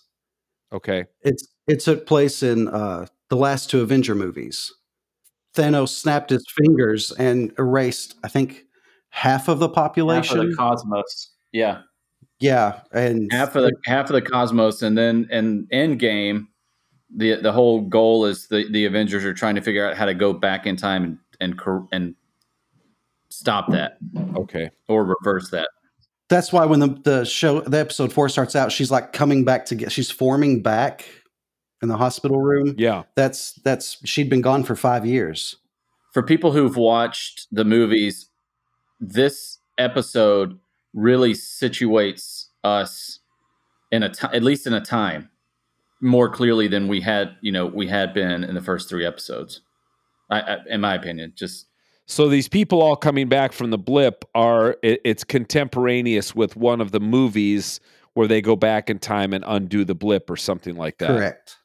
okay 0.71 1.05
It's 1.21 1.45
it 1.67 1.79
took 1.81 2.05
place 2.07 2.41
in 2.43 2.67
uh, 2.69 3.07
the 3.29 3.35
last 3.35 3.69
two 3.69 3.81
Avenger 3.81 4.15
movies. 4.15 4.71
Thanos 5.55 5.89
snapped 5.89 6.29
his 6.29 6.45
fingers 6.55 7.11
and 7.13 7.51
erased, 7.57 8.15
I 8.23 8.27
think, 8.27 8.63
half 9.09 9.47
of 9.47 9.59
the 9.59 9.67
half 9.67 9.75
population. 9.75 10.39
of 10.39 10.49
the 10.49 10.55
cosmos. 10.55 11.31
Yeah, 11.53 11.81
yeah, 12.39 12.81
and 12.91 13.31
half 13.31 13.55
of 13.55 13.63
the 13.63 13.73
half 13.85 14.09
of 14.09 14.13
the 14.13 14.21
cosmos, 14.21 14.81
and 14.81 14.97
then 14.97 15.27
in 15.31 15.67
Endgame, 15.73 16.47
the 17.15 17.35
the 17.41 17.51
whole 17.53 17.81
goal 17.81 18.25
is 18.25 18.47
the 18.47 18.69
the 18.71 18.85
Avengers 18.85 19.23
are 19.25 19.33
trying 19.33 19.55
to 19.55 19.61
figure 19.61 19.87
out 19.89 19.95
how 19.97 20.05
to 20.05 20.13
go 20.13 20.33
back 20.33 20.65
in 20.67 20.75
time 20.75 21.03
and 21.39 21.57
and 21.57 21.59
and 21.93 22.15
stop 23.37 23.71
that 23.71 23.97
okay 24.35 24.69
or 24.87 25.03
reverse 25.05 25.49
that. 25.51 25.69
that's 26.29 26.51
why 26.53 26.65
when 26.65 26.79
the, 26.79 26.87
the 27.03 27.25
show 27.25 27.61
the 27.61 27.77
episode 27.79 28.11
four 28.11 28.29
starts 28.29 28.55
out, 28.55 28.71
she's 28.71 28.91
like 28.91 29.13
coming 29.13 29.43
back 29.45 29.65
to 29.65 29.75
get 29.75 29.91
she's 29.91 30.09
forming 30.11 30.61
back 30.61 31.05
in 31.81 31.89
the 31.89 31.97
hospital 31.97 32.41
room. 32.41 32.73
yeah 32.77 33.03
That's 33.15 33.53
that's 33.63 33.97
she'd 34.07 34.29
been 34.29 34.41
gone 34.41 34.63
for 34.63 34.75
five 34.75 35.05
years. 35.05 35.55
For 36.13 36.23
people 36.23 36.51
who've 36.53 36.77
watched 36.77 37.47
the 37.51 37.65
movies, 37.65 38.29
this 38.99 39.59
episode 39.77 40.57
really 40.93 41.33
situates 41.33 42.45
us 42.63 43.19
in 43.91 44.01
a 44.03 44.09
ti- 44.09 44.27
at 44.33 44.41
least 44.41 44.65
in 44.65 44.73
a 44.73 44.81
time 44.81 45.29
more 46.01 46.29
clearly 46.29 46.67
than 46.67 46.87
we 46.87 47.01
had 47.01 47.35
you 47.41 47.51
know 47.51 47.65
we 47.65 47.87
had 47.87 48.13
been 48.13 48.43
in 48.43 48.55
the 48.55 48.61
first 48.61 48.89
three 48.89 49.05
episodes. 49.05 49.61
I, 50.29 50.41
I 50.41 50.57
in 50.69 50.81
my 50.81 50.95
opinion, 50.95 51.33
just 51.35 51.67
So 52.07 52.29
these 52.29 52.47
people 52.47 52.81
all 52.81 52.95
coming 52.95 53.27
back 53.27 53.51
from 53.51 53.71
the 53.71 53.77
blip 53.77 54.25
are 54.35 54.77
it, 54.83 55.01
it's 55.03 55.23
contemporaneous 55.23 56.35
with 56.35 56.55
one 56.55 56.81
of 56.81 56.91
the 56.91 56.99
movies 56.99 57.79
where 58.13 58.27
they 58.27 58.41
go 58.41 58.55
back 58.55 58.89
in 58.89 58.99
time 58.99 59.33
and 59.33 59.43
undo 59.47 59.83
the 59.83 59.95
blip 59.95 60.29
or 60.29 60.37
something 60.37 60.75
like 60.75 60.99
that. 60.99 61.07
Correct. 61.07 61.57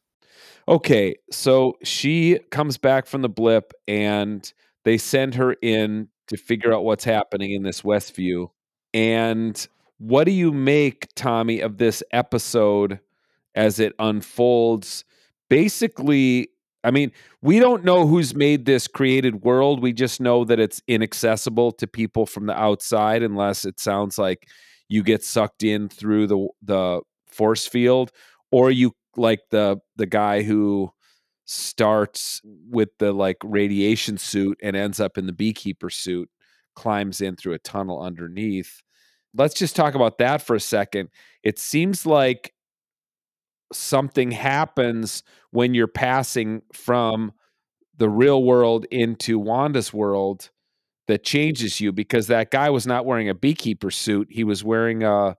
Okay, 0.68 1.16
so 1.31 1.76
she 1.83 2.38
comes 2.50 2.79
back 2.79 3.07
from 3.07 3.22
the 3.22 3.29
blip 3.29 3.72
and 3.88 4.53
they 4.85 4.98
send 4.98 5.35
her 5.35 5.55
in 5.62 6.09
to 6.29 6.37
figure 6.37 6.72
out 6.72 6.85
what's 6.85 7.05
happening 7.05 7.53
in 7.53 7.62
this 7.62 7.83
Westview. 7.83 8.50
And 8.94 9.66
what 9.98 10.24
do 10.24 10.31
you 10.31 10.53
make, 10.53 11.09
Tommy, 11.14 11.61
of 11.61 11.79
this 11.79 12.03
episode 12.12 13.00
as 13.55 13.79
it 13.81 13.94
unfolds? 13.98 15.05
Basically, 15.48 16.50
I 16.82 16.90
mean, 16.90 17.12
we 17.42 17.58
don't 17.58 17.84
know 17.84 18.06
who's 18.06 18.34
made 18.34 18.64
this 18.64 18.86
created 18.88 19.42
world. 19.42 19.82
We 19.82 19.92
just 19.92 20.20
know 20.20 20.44
that 20.44 20.58
it's 20.58 20.80
inaccessible 20.88 21.72
to 21.72 21.86
people 21.86 22.24
from 22.26 22.46
the 22.46 22.58
outside 22.58 23.22
unless 23.22 23.64
it 23.64 23.78
sounds 23.78 24.18
like 24.18 24.48
you 24.88 25.02
get 25.02 25.22
sucked 25.22 25.62
in 25.62 25.88
through 25.88 26.26
the 26.26 26.48
the 26.62 27.00
force 27.26 27.66
field 27.66 28.10
or 28.50 28.70
you 28.70 28.92
like 29.16 29.40
the 29.50 29.78
the 29.96 30.06
guy 30.06 30.42
who 30.42 30.90
starts 31.44 32.40
with 32.44 32.90
the 32.98 33.12
like 33.12 33.36
radiation 33.42 34.16
suit 34.16 34.58
and 34.62 34.76
ends 34.76 35.00
up 35.00 35.18
in 35.18 35.26
the 35.26 35.32
beekeeper 35.32 35.90
suit 35.90 36.28
climbs 36.76 37.20
in 37.20 37.36
through 37.36 37.52
a 37.52 37.58
tunnel 37.58 38.00
underneath 38.00 38.82
let's 39.34 39.54
just 39.54 39.74
talk 39.74 39.94
about 39.94 40.18
that 40.18 40.40
for 40.40 40.54
a 40.54 40.60
second 40.60 41.08
it 41.42 41.58
seems 41.58 42.06
like 42.06 42.52
something 43.72 44.30
happens 44.30 45.22
when 45.50 45.74
you're 45.74 45.87
passing 45.87 46.62
from 46.72 47.33
the 47.96 48.09
real 48.09 48.42
world 48.42 48.87
into 48.90 49.38
Wanda's 49.38 49.92
world 49.92 50.50
that 51.06 51.24
changes 51.24 51.80
you 51.80 51.92
because 51.92 52.28
that 52.28 52.50
guy 52.50 52.70
was 52.70 52.87
not 52.87 53.04
wearing 53.04 53.28
a 53.28 53.35
beekeeper 53.35 53.90
suit 53.90 54.28
he 54.30 54.44
was 54.44 54.62
wearing 54.62 55.02
a 55.02 55.37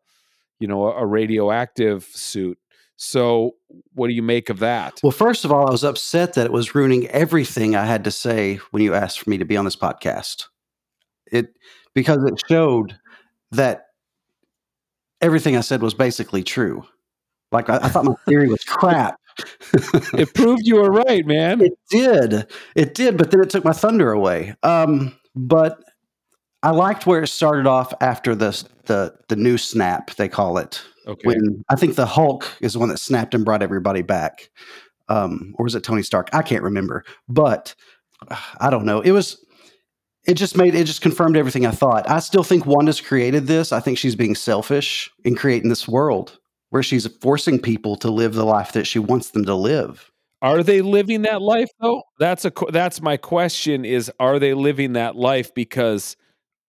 you 0.59 0.67
know 0.67 0.91
a, 0.91 1.05
radioactive 1.05 2.03
suit 2.03 2.57
so 2.97 3.55
what 3.93 4.07
do 4.07 4.13
you 4.13 4.21
make 4.21 4.49
of 4.49 4.59
that 4.59 4.99
Well, 5.01 5.11
first 5.11 5.43
of 5.43 5.51
all, 5.51 5.67
I 5.67 5.71
was 5.71 5.83
upset 5.83 6.33
that 6.33 6.45
it 6.45 6.51
was 6.51 6.75
ruining 6.75 7.07
everything 7.07 7.75
I 7.75 7.85
had 7.85 8.03
to 8.03 8.11
say 8.11 8.57
when 8.71 8.83
you 8.83 8.93
asked 8.93 9.21
for 9.21 9.29
me 9.29 9.37
to 9.39 9.45
be 9.45 9.57
on 9.57 9.65
this 9.65 9.75
podcast. 9.75 10.45
It 11.31 11.55
because 11.95 12.23
it 12.25 12.39
showed 12.47 12.99
that 13.51 13.85
everything 15.19 15.57
I 15.57 15.61
said 15.61 15.81
was 15.81 15.93
basically 15.93 16.43
true. 16.43 16.83
Like 17.51 17.69
I, 17.69 17.77
I 17.77 17.89
thought 17.89 18.05
my 18.05 18.15
theory 18.25 18.47
was 18.47 18.63
crap. 18.63 19.19
it 20.13 20.33
proved 20.33 20.61
you 20.65 20.75
were 20.75 20.91
right 20.91 21.25
man 21.25 21.61
It 21.61 21.73
did. 21.89 22.47
It 22.75 22.93
did, 22.93 23.17
but 23.17 23.31
then 23.31 23.41
it 23.41 23.49
took 23.49 23.63
my 23.63 23.73
thunder 23.73 24.11
away. 24.11 24.55
Um, 24.61 25.17
but 25.35 25.81
I 26.63 26.71
liked 26.71 27.07
where 27.07 27.23
it 27.23 27.27
started 27.27 27.67
off 27.67 27.93
after 28.01 28.35
the 28.35 28.51
the 28.85 29.15
the 29.29 29.35
new 29.35 29.57
snap 29.57 30.15
they 30.15 30.29
call 30.29 30.57
it. 30.57 30.81
okay 31.07 31.21
When 31.23 31.63
I 31.69 31.75
think 31.75 31.95
the 31.95 32.05
Hulk 32.05 32.49
is 32.61 32.73
the 32.73 32.79
one 32.79 32.89
that 32.89 32.99
snapped 32.99 33.33
and 33.33 33.45
brought 33.45 33.63
everybody 33.63 34.01
back, 34.01 34.49
um, 35.09 35.55
or 35.57 35.63
was 35.63 35.75
it 35.75 35.83
Tony 35.83 36.03
Stark? 36.03 36.29
I 36.33 36.41
can't 36.41 36.63
remember, 36.63 37.03
but 37.27 37.73
uh, 38.29 38.37
I 38.59 38.69
don't 38.69 38.85
know. 38.85 39.01
It 39.01 39.11
was. 39.11 39.43
It 40.27 40.35
just 40.35 40.55
made 40.55 40.75
it 40.75 40.83
just 40.83 41.01
confirmed 41.01 41.35
everything 41.35 41.65
I 41.65 41.71
thought. 41.71 42.07
I 42.07 42.19
still 42.19 42.43
think 42.43 42.67
Wanda's 42.67 43.01
created 43.01 43.47
this. 43.47 43.71
I 43.71 43.79
think 43.79 43.97
she's 43.97 44.15
being 44.15 44.35
selfish 44.35 45.09
in 45.23 45.35
creating 45.35 45.69
this 45.69 45.87
world 45.87 46.37
where 46.71 46.81
she's 46.81 47.05
forcing 47.17 47.59
people 47.59 47.95
to 47.97 48.09
live 48.09 48.33
the 48.33 48.45
life 48.45 48.71
that 48.71 48.87
she 48.87 48.97
wants 48.97 49.29
them 49.31 49.45
to 49.45 49.53
live. 49.55 50.11
Are 50.41 50.63
they 50.63 50.81
living 50.81 51.21
that 51.21 51.41
life 51.41 51.69
though? 51.79 52.01
That's 52.17 52.45
a 52.45 52.51
that's 52.71 53.01
my 53.01 53.15
question 53.15 53.85
is 53.85 54.11
are 54.19 54.39
they 54.39 54.55
living 54.55 54.93
that 54.93 55.15
life 55.15 55.53
because 55.53 56.17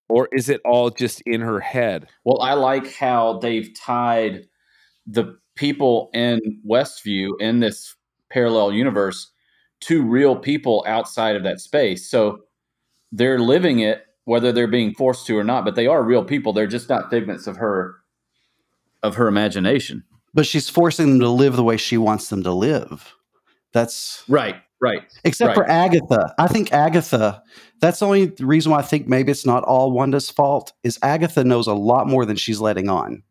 or 0.09 0.29
is 0.31 0.47
it 0.49 0.61
all 0.63 0.91
just 0.91 1.21
in 1.21 1.41
her 1.41 1.59
head? 1.59 2.07
well, 2.23 2.39
I 2.41 2.53
like 2.53 2.93
how 2.93 3.39
they've 3.39 3.69
tied 3.75 4.45
the 5.07 5.37
people 5.55 6.11
in 6.13 6.61
Westview 6.67 7.29
in 7.39 7.61
this 7.61 7.95
parallel 8.29 8.73
universe 8.73 9.31
to 9.81 10.03
real 10.03 10.35
people 10.35 10.83
outside 10.87 11.35
of 11.35 11.43
that 11.43 11.59
space. 11.59 12.09
So 12.09 12.41
they're 13.11 13.39
living 13.39 13.79
it, 13.79 14.05
whether 14.25 14.51
they're 14.51 14.67
being 14.67 14.93
forced 14.93 15.25
to 15.27 15.37
or 15.37 15.43
not. 15.43 15.65
But 15.65 15.75
they 15.75 15.87
are 15.87 16.03
real 16.03 16.23
people. 16.23 16.53
They're 16.53 16.67
just 16.67 16.89
not 16.89 17.09
figments 17.09 17.47
of 17.47 17.57
her 17.57 18.02
of 19.03 19.15
her 19.15 19.27
imagination. 19.27 20.03
but 20.33 20.45
she's 20.47 20.67
forcing 20.69 21.07
them 21.11 21.19
to 21.19 21.29
live 21.29 21.55
the 21.55 21.63
way 21.63 21.77
she 21.77 21.95
wants 21.97 22.29
them 22.29 22.41
to 22.43 22.51
live. 22.51 23.13
That's 23.71 24.23
Right. 24.27 24.55
Right. 24.81 25.03
except 25.23 25.53
for 25.55 25.69
Agatha. 25.69 26.33
I 26.37 26.47
think 26.47 26.73
Agatha. 26.73 27.41
That's 27.79 27.99
the 27.99 28.05
only 28.07 28.33
reason 28.39 28.71
why 28.71 28.79
I 28.79 28.81
think 28.81 29.07
maybe 29.07 29.31
it's 29.31 29.45
not 29.45 29.63
all 29.63 29.91
Wanda's 29.91 30.29
fault. 30.29 30.73
Is 30.83 30.97
Agatha 31.03 31.43
knows 31.43 31.67
a 31.67 31.73
lot 31.73 32.07
more 32.07 32.25
than 32.25 32.35
she's 32.35 32.59
letting 32.59 32.89
on. 32.89 33.23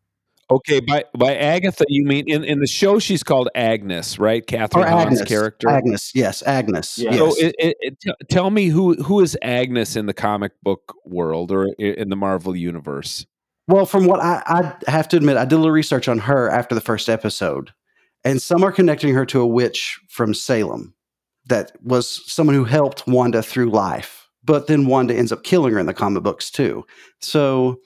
Okay, 0.51 0.79
by 0.81 1.05
by 1.17 1.35
Agatha 1.35 1.85
you 1.87 2.05
mean 2.05 2.25
in, 2.27 2.43
in 2.43 2.59
the 2.59 2.67
show 2.67 2.99
she's 2.99 3.23
called 3.23 3.49
Agnes, 3.55 4.17
right? 4.19 4.45
Kathryn 4.45 4.83
Or 4.83 4.87
Hahn's 4.87 5.19
Agnes. 5.21 5.27
character. 5.29 5.69
Agnes. 5.69 6.11
Yes, 6.15 6.41
Agnes. 6.43 6.97
Yeah. 6.99 7.11
Yes. 7.11 7.19
So 7.19 7.45
it, 7.45 7.55
it, 7.59 7.77
it, 7.79 7.99
t- 7.99 8.13
tell 8.29 8.49
me 8.51 8.67
who 8.67 8.95
who 8.95 9.19
is 9.21 9.37
Agnes 9.41 9.95
in 9.95 10.05
the 10.05 10.13
comic 10.13 10.51
book 10.61 10.95
world 11.05 11.51
or 11.51 11.67
in 11.77 12.09
the 12.09 12.15
Marvel 12.15 12.55
universe? 12.55 13.25
Well, 13.67 13.85
from 13.85 14.05
what 14.05 14.19
I, 14.19 14.43
I 14.45 14.91
have 14.91 15.07
to 15.09 15.17
admit, 15.17 15.37
I 15.37 15.45
did 15.45 15.55
a 15.55 15.57
little 15.57 15.71
research 15.71 16.07
on 16.07 16.19
her 16.19 16.49
after 16.49 16.75
the 16.75 16.81
first 16.81 17.07
episode, 17.07 17.71
and 18.23 18.41
some 18.41 18.63
are 18.63 18.71
connecting 18.71 19.13
her 19.13 19.25
to 19.27 19.41
a 19.41 19.47
witch 19.47 19.99
from 20.09 20.33
Salem 20.33 20.93
that 21.45 21.71
was 21.81 22.31
someone 22.31 22.55
who 22.55 22.65
helped 22.65 23.07
Wanda 23.07 23.41
through 23.41 23.69
life. 23.69 24.29
But 24.43 24.67
then 24.67 24.87
Wanda 24.87 25.15
ends 25.15 25.31
up 25.31 25.43
killing 25.43 25.73
her 25.73 25.79
in 25.79 25.85
the 25.85 25.93
comic 25.93 26.23
books 26.23 26.49
too. 26.51 26.85
So 27.21 27.79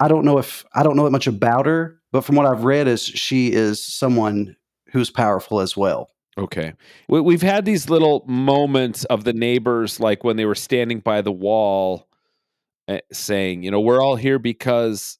I 0.00 0.08
don't 0.08 0.24
know 0.24 0.38
if 0.38 0.64
I 0.74 0.82
don't 0.82 0.96
know 0.96 1.08
much 1.10 1.26
about 1.26 1.66
her, 1.66 2.00
but 2.12 2.22
from 2.22 2.34
what 2.34 2.46
I've 2.46 2.64
read, 2.64 2.88
is 2.88 3.04
she 3.04 3.52
is 3.52 3.84
someone 3.84 4.56
who's 4.92 5.10
powerful 5.10 5.60
as 5.60 5.76
well. 5.76 6.10
Okay. 6.38 6.74
We, 7.08 7.20
we've 7.20 7.42
had 7.42 7.64
these 7.64 7.88
little 7.88 8.24
moments 8.26 9.04
of 9.04 9.24
the 9.24 9.32
neighbors, 9.32 10.00
like 10.00 10.22
when 10.24 10.36
they 10.36 10.44
were 10.44 10.54
standing 10.54 11.00
by 11.00 11.22
the 11.22 11.32
wall, 11.32 12.05
Eh, 12.88 13.00
saying, 13.12 13.64
you 13.64 13.70
know, 13.70 13.80
we're 13.80 14.00
all 14.00 14.14
here 14.14 14.38
because, 14.38 15.18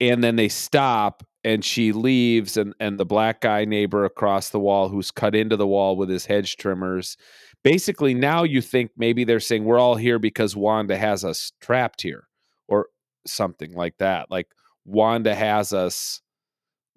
and 0.00 0.24
then 0.24 0.36
they 0.36 0.48
stop 0.48 1.22
and 1.44 1.62
she 1.64 1.92
leaves, 1.92 2.56
and, 2.56 2.74
and 2.80 2.98
the 2.98 3.04
black 3.04 3.42
guy 3.42 3.64
neighbor 3.64 4.04
across 4.04 4.48
the 4.48 4.58
wall 4.58 4.88
who's 4.88 5.10
cut 5.10 5.34
into 5.34 5.56
the 5.56 5.66
wall 5.66 5.96
with 5.96 6.08
his 6.08 6.26
hedge 6.26 6.56
trimmers. 6.56 7.16
Basically, 7.62 8.14
now 8.14 8.44
you 8.44 8.62
think 8.62 8.90
maybe 8.96 9.24
they're 9.24 9.40
saying, 9.40 9.64
we're 9.64 9.78
all 9.78 9.94
here 9.94 10.18
because 10.18 10.56
Wanda 10.56 10.96
has 10.96 11.24
us 11.24 11.52
trapped 11.60 12.00
here 12.00 12.28
or 12.66 12.88
something 13.26 13.74
like 13.74 13.98
that. 13.98 14.30
Like 14.30 14.48
Wanda 14.84 15.34
has 15.34 15.72
us 15.72 16.22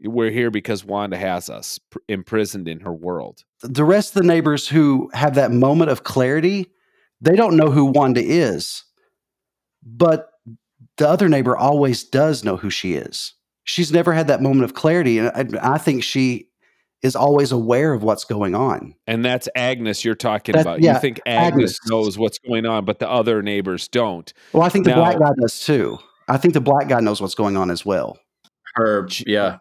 we're 0.04 0.32
here 0.32 0.50
because 0.50 0.84
Wanda 0.84 1.18
has 1.18 1.50
us 1.50 1.78
pr- 1.78 2.00
imprisoned 2.08 2.68
in 2.68 2.80
her 2.80 2.94
world. 2.94 3.44
The 3.62 3.86
rest 3.86 4.16
of 4.16 4.24
the 4.24 4.28
neighbors 4.28 4.68
who 4.68 5.12
have 5.14 5.36
that 5.36 5.52
moment 5.52 5.92
of 5.92 6.04
clarity, 6.04 6.72
they 7.20 7.36
don't 7.36 7.56
know 7.56 7.70
who 7.70 7.86
Wanda 7.86 8.22
is. 8.24 8.84
But 9.84 10.30
the 10.98 11.08
other 11.08 11.30
neighbor 11.30 11.56
always 11.58 12.04
does 12.04 12.44
know 12.44 12.58
who 12.58 12.70
she 12.70 12.94
is. 12.94 13.34
She's 13.64 13.92
never 13.92 14.14
had 14.14 14.28
that 14.28 14.42
moment 14.42 14.64
of 14.66 14.74
clarity, 14.74 15.20
and 15.20 15.30
I, 15.60 15.74
I 15.76 15.78
think 15.78 16.04
she 16.04 16.48
is 17.04 17.16
always 17.16 17.52
aware 17.52 17.94
of 17.94 18.04
what's 18.04 18.24
going 18.24 18.54
on. 18.54 18.94
And 19.08 19.26
that's 19.26 19.48
Agnes 19.56 20.06
you're 20.06 20.14
talking 20.16 20.54
That- 20.54 20.62
about. 20.62 20.82
yeah, 20.82 20.94
you 20.96 21.00
think 21.00 21.20
Agnes, 21.26 21.54
Agnes. 21.56 21.80
knows 21.90 22.18
what's 22.18 22.38
going 22.40 22.66
on, 22.66 22.86
but 22.86 23.00
the 23.00 23.10
other 23.10 23.42
neighbors 23.42 23.88
don't. 23.88 24.32
Well, 24.54 24.64
I 24.64 24.70
think 24.70 24.86
the 24.86 24.94
black 24.94 25.18
guy 25.18 25.32
does 25.40 25.60
too. 25.66 25.98
I 26.28 26.38
think 26.38 26.54
the 26.54 26.62
black 26.62 26.88
guy 26.88 27.00
knows 27.00 27.20
what's 27.22 27.36
going 27.36 27.58
on 27.58 27.72
as 27.72 27.86
well. 27.86 28.20
Herb, 28.76 29.12
yeah. 29.26 29.58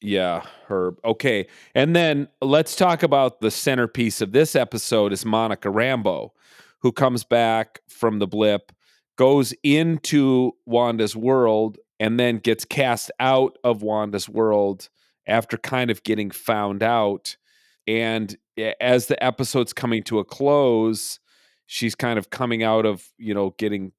Yeah, 0.00 0.44
Herb. 0.68 0.98
Okay. 1.04 1.46
And 1.74 1.94
then 1.94 2.28
let's 2.40 2.74
talk 2.76 3.02
about 3.02 3.40
the 3.40 3.50
centerpiece 3.50 4.20
of 4.20 4.32
this 4.32 4.54
episode 4.56 5.12
is 5.12 5.24
Monica 5.24 5.68
Rambeau, 5.68 6.30
who 6.80 6.92
comes 6.92 7.24
back 7.24 7.80
from 7.88 8.18
the 8.18 8.26
blip, 8.26 8.72
goes 9.18 9.52
into 9.62 10.52
Wanda's 10.66 11.16
world, 11.16 11.78
and 12.00 12.18
then 12.18 12.38
gets 12.38 12.64
cast 12.64 13.10
out 13.20 13.58
of 13.64 13.82
Wanda's 13.82 14.28
world 14.28 14.88
after 15.26 15.58
kind 15.58 15.90
of 15.90 16.02
getting 16.04 16.30
found 16.30 16.82
out. 16.82 17.36
And 17.86 18.36
as 18.80 19.06
the 19.06 19.22
episode's 19.22 19.72
coming 19.72 20.02
to 20.04 20.20
a 20.20 20.24
close, 20.24 21.18
she's 21.66 21.94
kind 21.94 22.18
of 22.18 22.30
coming 22.30 22.62
out 22.62 22.86
of, 22.86 23.04
you 23.18 23.34
know, 23.34 23.54
getting 23.58 23.92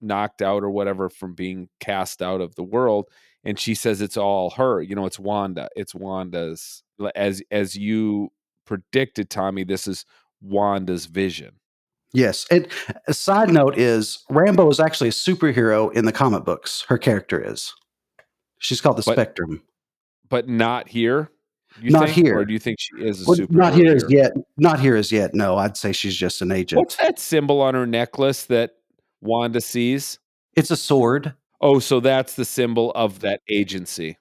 knocked 0.00 0.42
out 0.42 0.62
or 0.62 0.70
whatever 0.70 1.10
from 1.10 1.34
being 1.34 1.68
cast 1.80 2.22
out 2.22 2.40
of 2.40 2.54
the 2.54 2.62
world 2.62 3.06
and 3.44 3.58
she 3.58 3.74
says 3.74 4.00
it's 4.00 4.16
all 4.16 4.50
her 4.50 4.80
you 4.80 4.94
know 4.94 5.06
it's 5.06 5.18
wanda 5.18 5.68
it's 5.76 5.94
wanda's 5.94 6.82
as 7.14 7.42
as 7.50 7.76
you 7.76 8.30
predicted 8.64 9.28
tommy 9.28 9.64
this 9.64 9.86
is 9.86 10.04
wanda's 10.40 11.06
vision 11.06 11.59
Yes. 12.12 12.46
And 12.50 12.66
a 13.06 13.14
side 13.14 13.50
note 13.50 13.78
is 13.78 14.24
Rambeau 14.30 14.70
is 14.70 14.80
actually 14.80 15.08
a 15.08 15.12
superhero 15.12 15.92
in 15.92 16.04
the 16.06 16.12
comic 16.12 16.44
books. 16.44 16.84
Her 16.88 16.98
character 16.98 17.40
is. 17.40 17.72
She's 18.58 18.80
called 18.80 18.96
the 18.96 19.02
But- 19.06 19.12
Spectrum. 19.14 19.62
but 20.28 20.48
not 20.48 20.88
here 20.88 21.30
you 21.80 21.90
Not 21.90 22.06
think? 22.10 22.26
here. 22.26 22.36
or 22.38 22.44
do 22.44 22.52
you 22.52 22.58
think 22.58 22.78
she 22.80 22.96
is 23.04 23.22
a 23.22 23.24
Well, 23.28 23.36
super 23.36 23.52
not 23.52 23.74
here 23.74 23.94
as 23.94 24.04
yet. 24.08 24.32
Not 24.56 24.80
here 24.80 24.96
as 24.96 25.12
yet. 25.12 25.34
No, 25.34 25.56
I'd 25.56 25.76
say 25.76 25.92
she's 25.92 26.16
just 26.16 26.42
an 26.42 26.50
agent. 26.50 26.80
what's 26.80 26.96
that 26.96 27.18
symbol 27.20 27.60
on 27.60 27.74
her 27.74 27.86
necklace 27.86 28.44
that 28.46 28.72
wanda 29.20 29.60
sees 29.60 30.18
It's 30.56 30.72
a 30.72 30.76
sword. 30.76 31.32
oh 31.60 31.78
so 31.78 32.00
that's 32.00 32.34
the 32.34 32.44
symbol 32.44 32.90
of 32.96 33.20
that 33.20 33.40
agency 33.48 34.18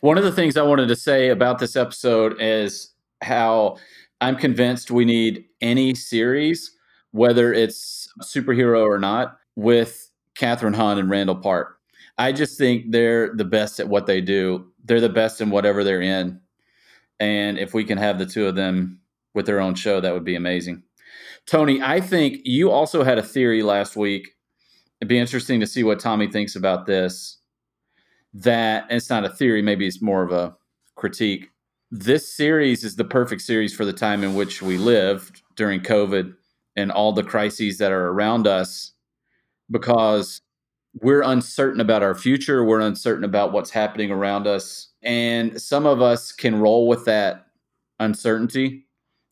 One 0.00 0.16
of 0.16 0.22
the 0.22 0.30
things 0.32 0.56
I 0.56 0.62
wanted 0.62 0.86
to 0.88 0.96
say 0.96 1.30
about 1.30 1.58
this 1.58 1.74
episode 1.74 2.36
is 2.40 2.94
how 3.20 3.76
I'm 4.20 4.36
convinced 4.36 4.90
we 4.92 5.04
need 5.04 5.46
any 5.60 5.94
series, 5.96 6.70
whether 7.12 7.52
it's 7.52 8.08
superhero 8.22 8.84
or 8.84 8.98
not, 8.98 9.38
with 9.56 10.10
Kathryn 10.38 10.74
Hahn 10.74 10.98
and 10.98 11.10
Randall 11.10 11.36
Park. 11.36 11.76
I 12.18 12.32
just 12.32 12.58
think 12.58 12.92
they're 12.92 13.34
the 13.34 13.44
best 13.44 13.80
at 13.80 13.88
what 13.88 14.06
they 14.06 14.20
do. 14.20 14.66
They're 14.84 15.00
the 15.00 15.08
best 15.08 15.40
in 15.40 15.50
whatever 15.50 15.84
they're 15.84 16.02
in. 16.02 16.40
And 17.18 17.58
if 17.58 17.74
we 17.74 17.84
can 17.84 17.98
have 17.98 18.18
the 18.18 18.26
two 18.26 18.46
of 18.46 18.54
them 18.54 19.00
with 19.34 19.46
their 19.46 19.60
own 19.60 19.74
show, 19.74 20.00
that 20.00 20.12
would 20.12 20.24
be 20.24 20.36
amazing. 20.36 20.82
Tony, 21.46 21.80
I 21.82 22.00
think 22.00 22.40
you 22.44 22.70
also 22.70 23.02
had 23.02 23.18
a 23.18 23.22
theory 23.22 23.62
last 23.62 23.96
week. 23.96 24.36
It'd 25.00 25.08
be 25.08 25.18
interesting 25.18 25.60
to 25.60 25.66
see 25.66 25.82
what 25.82 25.98
Tommy 25.98 26.28
thinks 26.28 26.56
about 26.56 26.86
this 26.86 27.38
that 28.32 28.86
it's 28.90 29.10
not 29.10 29.24
a 29.24 29.28
theory, 29.28 29.60
maybe 29.60 29.86
it's 29.86 30.00
more 30.00 30.22
of 30.22 30.30
a 30.30 30.54
critique. 30.94 31.48
This 31.90 32.32
series 32.32 32.84
is 32.84 32.94
the 32.94 33.04
perfect 33.04 33.42
series 33.42 33.74
for 33.74 33.84
the 33.84 33.92
time 33.92 34.22
in 34.22 34.34
which 34.34 34.62
we 34.62 34.78
live 34.78 35.32
during 35.56 35.80
COVID 35.80 36.34
and 36.76 36.90
all 36.90 37.12
the 37.12 37.22
crises 37.22 37.78
that 37.78 37.92
are 37.92 38.08
around 38.08 38.46
us 38.46 38.92
because 39.70 40.40
we're 41.00 41.22
uncertain 41.22 41.80
about 41.80 42.02
our 42.02 42.14
future. 42.14 42.64
We're 42.64 42.80
uncertain 42.80 43.24
about 43.24 43.52
what's 43.52 43.70
happening 43.70 44.10
around 44.10 44.46
us. 44.46 44.88
And 45.02 45.60
some 45.60 45.86
of 45.86 46.02
us 46.02 46.32
can 46.32 46.58
roll 46.58 46.88
with 46.88 47.04
that 47.04 47.46
uncertainty 48.00 48.86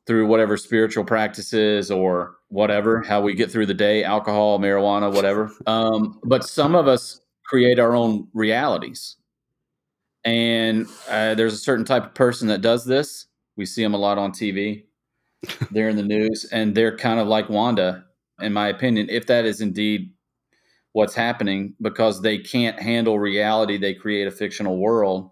through 0.07 0.27
whatever 0.27 0.57
spiritual 0.57 1.05
practices 1.05 1.91
or 1.91 2.37
whatever, 2.49 3.03
how 3.03 3.21
we 3.21 3.35
get 3.35 3.51
through 3.51 3.67
the 3.67 3.75
day, 3.75 4.05
alcohol, 4.05 4.59
marijuana, 4.59 5.13
whatever. 5.13 5.53
Um, 5.67 6.19
but 6.25 6.45
some 6.45 6.75
of 6.75 6.89
us 6.89 7.21
create 7.45 7.79
our 7.79 7.95
own 7.95 8.29
realities. 8.33 9.17
And 10.25 10.87
uh, 11.09 11.35
there's 11.35 11.55
a 11.55 11.59
certain 11.59 11.85
type 11.85 12.05
of 12.05 12.15
person 12.15 12.49
that 12.49 12.63
does 12.63 12.85
this. 12.85 13.27
We 13.57 13.67
see 13.67 13.83
them 13.83 13.95
a 13.95 13.99
lot 13.99 14.19
on 14.19 14.33
TV. 14.33 14.85
They're 15.71 15.89
in 15.89 15.97
the 15.97 16.03
news, 16.03 16.47
and 16.53 16.75
they're 16.75 16.97
kind 16.97 17.21
of 17.21 17.29
like 17.29 17.49
Wanda, 17.49 18.05
in 18.41 18.53
my 18.53 18.69
opinion, 18.69 19.09
if 19.11 19.27
that 19.27 19.45
is 19.45 19.61
indeed 19.61 20.13
what's 20.93 21.15
happening, 21.15 21.75
because 21.81 22.23
they 22.23 22.39
can't 22.39 22.81
handle 22.81 23.19
reality. 23.19 23.79
They 23.79 23.95
create 23.95 24.27
a 24.27 24.33
fictional 24.33 24.79
world 24.79 25.31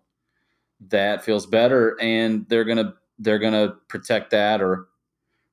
that 0.88 1.24
feels 1.24 1.46
better, 1.46 1.96
and 2.00 2.46
they're 2.48 2.64
gonna 2.64 2.94
they're 3.18 3.38
gonna 3.38 3.74
protect 3.88 4.30
that 4.30 4.60
or 4.62 4.88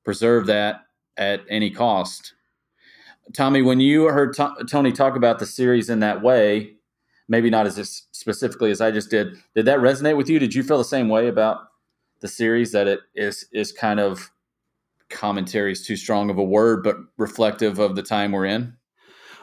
preserve 0.04 0.46
that 0.48 0.82
at 1.18 1.42
any 1.50 1.70
cost. 1.70 2.34
Tommy, 3.34 3.62
when 3.62 3.80
you 3.80 4.06
heard 4.06 4.34
To- 4.36 4.66
Tony 4.70 4.92
talk 4.92 5.16
about 5.16 5.39
the 5.39 5.46
series 5.46 5.89
in 5.89 6.00
that 6.02 6.22
way, 6.22 6.76
maybe 7.28 7.50
not 7.50 7.66
as 7.66 8.04
specifically 8.12 8.70
as 8.70 8.82
I 8.82 8.92
just 8.92 9.10
did, 9.10 9.38
did 9.56 9.66
that 9.66 9.80
resonate 9.80 10.18
with 10.18 10.30
you? 10.30 10.39
Did 10.39 10.54
you 10.54 10.63
feel 10.63 10.78
the 10.78 10.84
same 10.84 11.08
way 11.08 11.28
about 11.28 11.70
the 12.20 12.28
series 12.28 12.72
that 12.74 12.88
it 12.88 13.00
is 13.16 13.46
is 13.54 13.72
kind 13.72 14.00
of 14.00 14.32
commentary 15.13 15.71
is 15.71 15.86
too 15.86 15.95
strong 15.95 16.30
of 16.30 16.38
a 16.38 16.43
word, 16.43 16.84
but 16.84 16.97
reflective 17.17 17.80
of 17.80 17.95
the 17.95 18.04
time 18.04 18.32
we're 18.32 18.45
in? 18.45 18.76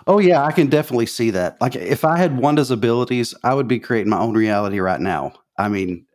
Oh 0.07 0.19
yeah, 0.19 0.45
I 0.45 0.53
can 0.53 0.69
definitely 0.69 1.07
see 1.07 1.31
that. 1.31 1.61
Like 1.61 1.77
if 1.77 2.05
I 2.05 2.19
had 2.19 2.39
Wanda's 2.39 2.71
abilities, 2.71 3.35
I 3.43 3.55
would 3.55 3.69
be 3.69 3.79
creating 3.79 4.11
my 4.11 4.19
own 4.19 4.35
reality 4.35 4.81
right 4.81 5.01
now. 5.01 5.35
I 5.59 5.69
mean, 5.69 6.07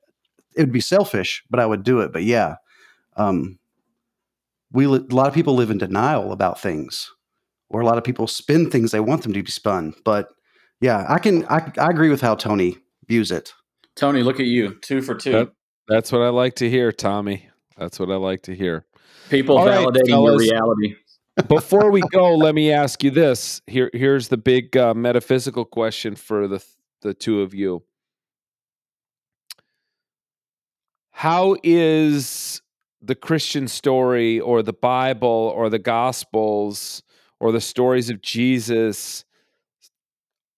it 0.55 0.61
would 0.61 0.71
be 0.71 0.81
selfish, 0.81 1.43
but 1.49 1.59
I 1.59 1.65
would 1.65 1.83
do 1.83 1.99
it. 2.01 2.11
But 2.11 2.23
yeah, 2.23 2.55
um, 3.15 3.59
we 4.71 4.87
li- 4.87 5.05
a 5.09 5.15
lot 5.15 5.27
of 5.27 5.33
people 5.33 5.55
live 5.55 5.69
in 5.71 5.77
denial 5.77 6.31
about 6.31 6.59
things, 6.59 7.11
or 7.69 7.81
a 7.81 7.85
lot 7.85 7.97
of 7.97 8.03
people 8.03 8.27
spin 8.27 8.69
things 8.69 8.91
they 8.91 8.99
want 8.99 9.23
them 9.23 9.33
to 9.33 9.43
be 9.43 9.51
spun. 9.51 9.93
But 10.03 10.29
yeah, 10.81 11.05
I 11.07 11.19
can 11.19 11.45
I, 11.45 11.71
I 11.77 11.89
agree 11.89 12.09
with 12.09 12.21
how 12.21 12.35
Tony 12.35 12.77
views 13.07 13.31
it. 13.31 13.53
Tony, 13.95 14.23
look 14.23 14.39
at 14.39 14.47
you, 14.47 14.75
two 14.81 15.01
for 15.01 15.15
two. 15.15 15.31
That- 15.31 15.51
that's 15.87 16.11
what 16.11 16.21
i 16.21 16.29
like 16.29 16.55
to 16.55 16.69
hear 16.69 16.91
tommy 16.91 17.47
that's 17.77 17.99
what 17.99 18.09
i 18.09 18.15
like 18.15 18.43
to 18.43 18.55
hear 18.55 18.85
People 19.29 19.57
All 19.57 19.65
right, 19.65 19.85
validating 19.85 20.09
your 20.09 20.37
reality. 20.37 20.95
before 21.47 21.91
we 21.91 22.01
go, 22.11 22.35
let 22.35 22.55
me 22.55 22.71
ask 22.71 23.03
you 23.03 23.11
this. 23.11 23.61
Here, 23.67 23.89
here's 23.93 24.27
the 24.27 24.37
big 24.37 24.77
uh, 24.77 24.93
metaphysical 24.93 25.65
question 25.65 26.15
for 26.15 26.47
the 26.47 26.63
the 27.01 27.13
two 27.13 27.41
of 27.41 27.53
you. 27.53 27.83
How 31.11 31.55
is 31.63 32.61
the 33.01 33.15
Christian 33.15 33.67
story, 33.67 34.39
or 34.39 34.63
the 34.63 34.73
Bible, 34.73 35.53
or 35.55 35.69
the 35.69 35.79
Gospels, 35.79 37.03
or 37.39 37.51
the 37.51 37.61
stories 37.61 38.09
of 38.09 38.21
Jesus 38.21 39.23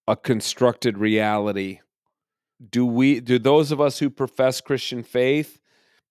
a 0.08 0.15
constructed 0.15 0.97
reality? 0.97 1.80
Do 2.69 2.86
we? 2.86 3.19
Do 3.19 3.39
those 3.39 3.71
of 3.71 3.80
us 3.80 3.99
who 3.99 4.10
profess 4.10 4.62
Christian 4.62 5.03
faith 5.03 5.60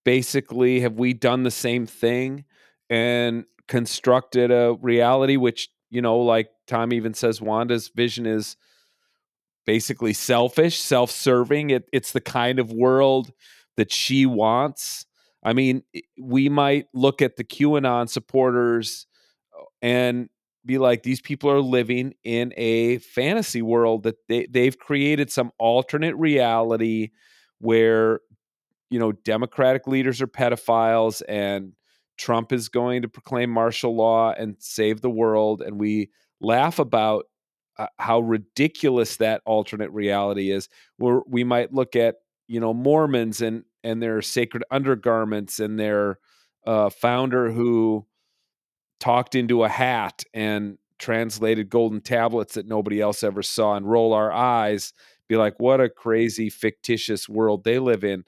basically 0.06 0.80
have 0.80 0.94
we 0.94 1.12
done 1.12 1.42
the 1.42 1.50
same 1.50 1.84
thing? 1.84 2.46
and 2.88 3.44
constructed 3.68 4.50
a 4.50 4.76
reality 4.80 5.36
which 5.36 5.68
you 5.90 6.00
know 6.00 6.18
like 6.18 6.48
tom 6.68 6.92
even 6.92 7.12
says 7.14 7.40
wanda's 7.40 7.88
vision 7.88 8.26
is 8.26 8.56
basically 9.64 10.12
selfish 10.12 10.78
self-serving 10.78 11.70
it, 11.70 11.88
it's 11.92 12.12
the 12.12 12.20
kind 12.20 12.60
of 12.60 12.70
world 12.70 13.32
that 13.76 13.90
she 13.90 14.24
wants 14.24 15.04
i 15.42 15.52
mean 15.52 15.82
we 16.20 16.48
might 16.48 16.86
look 16.94 17.20
at 17.20 17.36
the 17.36 17.42
qanon 17.42 18.08
supporters 18.08 19.06
uh, 19.58 19.64
and 19.82 20.28
be 20.64 20.78
like 20.78 21.02
these 21.02 21.20
people 21.20 21.50
are 21.50 21.60
living 21.60 22.14
in 22.22 22.52
a 22.56 22.98
fantasy 22.98 23.62
world 23.62 24.04
that 24.04 24.16
they, 24.28 24.46
they've 24.48 24.78
created 24.78 25.30
some 25.30 25.50
alternate 25.58 26.14
reality 26.16 27.10
where 27.58 28.20
you 28.90 28.98
know 28.98 29.12
democratic 29.12 29.86
leaders 29.86 30.20
are 30.22 30.26
pedophiles 30.26 31.22
and 31.28 31.72
Trump 32.16 32.52
is 32.52 32.68
going 32.68 33.02
to 33.02 33.08
proclaim 33.08 33.50
martial 33.50 33.94
law 33.94 34.32
and 34.32 34.56
save 34.58 35.00
the 35.00 35.10
world. 35.10 35.62
And 35.62 35.78
we 35.78 36.10
laugh 36.40 36.78
about 36.78 37.26
uh, 37.78 37.86
how 37.98 38.20
ridiculous 38.20 39.16
that 39.16 39.42
alternate 39.44 39.90
reality 39.90 40.50
is. 40.50 40.68
Where 40.96 41.20
we 41.26 41.44
might 41.44 41.72
look 41.74 41.94
at, 41.94 42.16
you 42.48 42.60
know, 42.60 42.72
Mormons 42.72 43.42
and 43.42 43.64
and 43.84 44.02
their 44.02 44.22
sacred 44.22 44.64
undergarments 44.70 45.60
and 45.60 45.78
their 45.78 46.18
uh, 46.66 46.90
founder 46.90 47.52
who 47.52 48.06
talked 48.98 49.34
into 49.34 49.62
a 49.62 49.68
hat 49.68 50.24
and 50.34 50.78
translated 50.98 51.68
golden 51.68 52.00
tablets 52.00 52.54
that 52.54 52.66
nobody 52.66 53.00
else 53.00 53.22
ever 53.22 53.42
saw 53.42 53.76
and 53.76 53.88
roll 53.88 54.12
our 54.14 54.32
eyes, 54.32 54.92
be 55.28 55.36
like, 55.36 55.54
what 55.58 55.80
a 55.80 55.88
crazy 55.88 56.48
fictitious 56.48 57.28
world 57.28 57.62
they 57.62 57.78
live 57.78 58.02
in. 58.02 58.24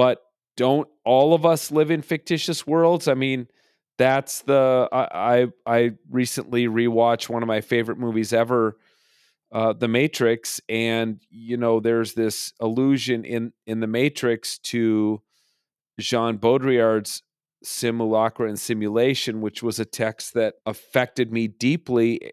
But 0.00 0.22
don't 0.56 0.88
all 1.04 1.34
of 1.34 1.44
us 1.44 1.70
live 1.70 1.90
in 1.90 2.00
fictitious 2.00 2.66
worlds? 2.66 3.06
I 3.06 3.12
mean, 3.12 3.48
that's 3.98 4.40
the 4.40 4.88
I 4.90 5.42
I, 5.42 5.46
I 5.66 5.90
recently 6.08 6.68
rewatched 6.68 7.28
one 7.28 7.42
of 7.42 7.46
my 7.46 7.60
favorite 7.60 7.98
movies 7.98 8.32
ever, 8.32 8.78
uh, 9.52 9.74
The 9.74 9.88
Matrix, 9.88 10.58
and 10.70 11.20
you 11.28 11.58
know 11.58 11.80
there's 11.80 12.14
this 12.14 12.54
allusion 12.60 13.26
in 13.26 13.52
in 13.66 13.80
The 13.80 13.86
Matrix 13.86 14.58
to 14.70 15.20
Jean 15.98 16.38
Baudrillard's 16.38 17.22
simulacra 17.62 18.48
and 18.48 18.58
simulation, 18.58 19.42
which 19.42 19.62
was 19.62 19.78
a 19.78 19.84
text 19.84 20.32
that 20.32 20.54
affected 20.64 21.30
me 21.30 21.46
deeply, 21.46 22.32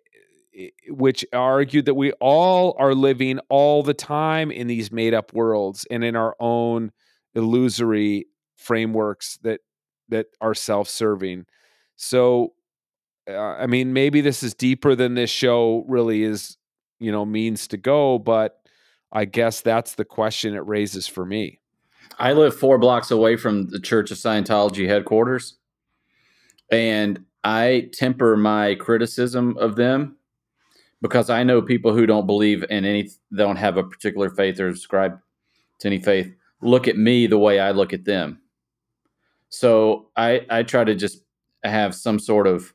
which 0.88 1.26
argued 1.34 1.84
that 1.84 1.96
we 1.96 2.14
all 2.22 2.78
are 2.80 2.96
living 2.96 3.40
all 3.50 3.84
the 3.84 3.94
time 3.94 4.52
in 4.52 4.68
these 4.68 4.90
made 4.90 5.14
up 5.14 5.34
worlds 5.34 5.86
and 5.92 6.06
in 6.06 6.16
our 6.16 6.34
own 6.40 6.94
illusory 7.38 8.26
frameworks 8.56 9.38
that 9.44 9.62
that 10.10 10.28
are 10.42 10.54
self-serving. 10.54 11.46
So 11.96 12.54
uh, 13.30 13.38
I 13.38 13.68
mean 13.68 13.94
maybe 13.94 14.22
this 14.22 14.44
is 14.44 14.54
deeper 14.54 14.96
than 14.96 15.14
this 15.14 15.30
show 15.30 15.86
really 15.88 16.24
is, 16.24 16.58
you 17.00 17.12
know, 17.12 17.26
means 17.26 17.68
to 17.70 17.78
go, 17.78 18.20
but 18.20 18.60
I 19.12 19.26
guess 19.26 19.62
that's 19.62 19.96
the 19.96 20.06
question 20.06 20.56
it 20.56 20.66
raises 20.66 21.08
for 21.08 21.26
me. 21.26 21.60
I 22.20 22.34
live 22.34 22.58
4 22.58 22.78
blocks 22.78 23.12
away 23.12 23.38
from 23.38 23.70
the 23.70 23.80
Church 23.80 24.12
of 24.12 24.18
Scientology 24.18 24.88
headquarters. 24.88 25.58
And 26.72 27.24
I 27.44 27.90
temper 27.94 28.36
my 28.36 28.76
criticism 28.76 29.58
of 29.58 29.76
them 29.76 30.18
because 31.02 31.30
I 31.30 31.44
know 31.44 31.62
people 31.62 31.94
who 31.94 32.06
don't 32.06 32.26
believe 32.26 32.64
in 32.70 32.86
any, 32.86 33.10
don't 33.36 33.56
have 33.58 33.78
a 33.78 33.84
particular 33.84 34.30
faith 34.30 34.60
or 34.60 34.74
subscribe 34.74 35.20
to 35.80 35.88
any 35.88 36.00
faith, 36.00 36.34
look 36.62 36.88
at 36.88 36.98
me 36.98 37.28
the 37.28 37.38
way 37.38 37.60
I 37.60 37.72
look 37.72 37.94
at 37.94 38.06
them. 38.06 38.42
So 39.50 40.08
I 40.16 40.46
I 40.50 40.64
try 40.64 40.84
to 40.84 40.96
just 40.96 41.24
have 41.64 41.96
some 41.96 42.20
sort 42.20 42.48
of 42.48 42.74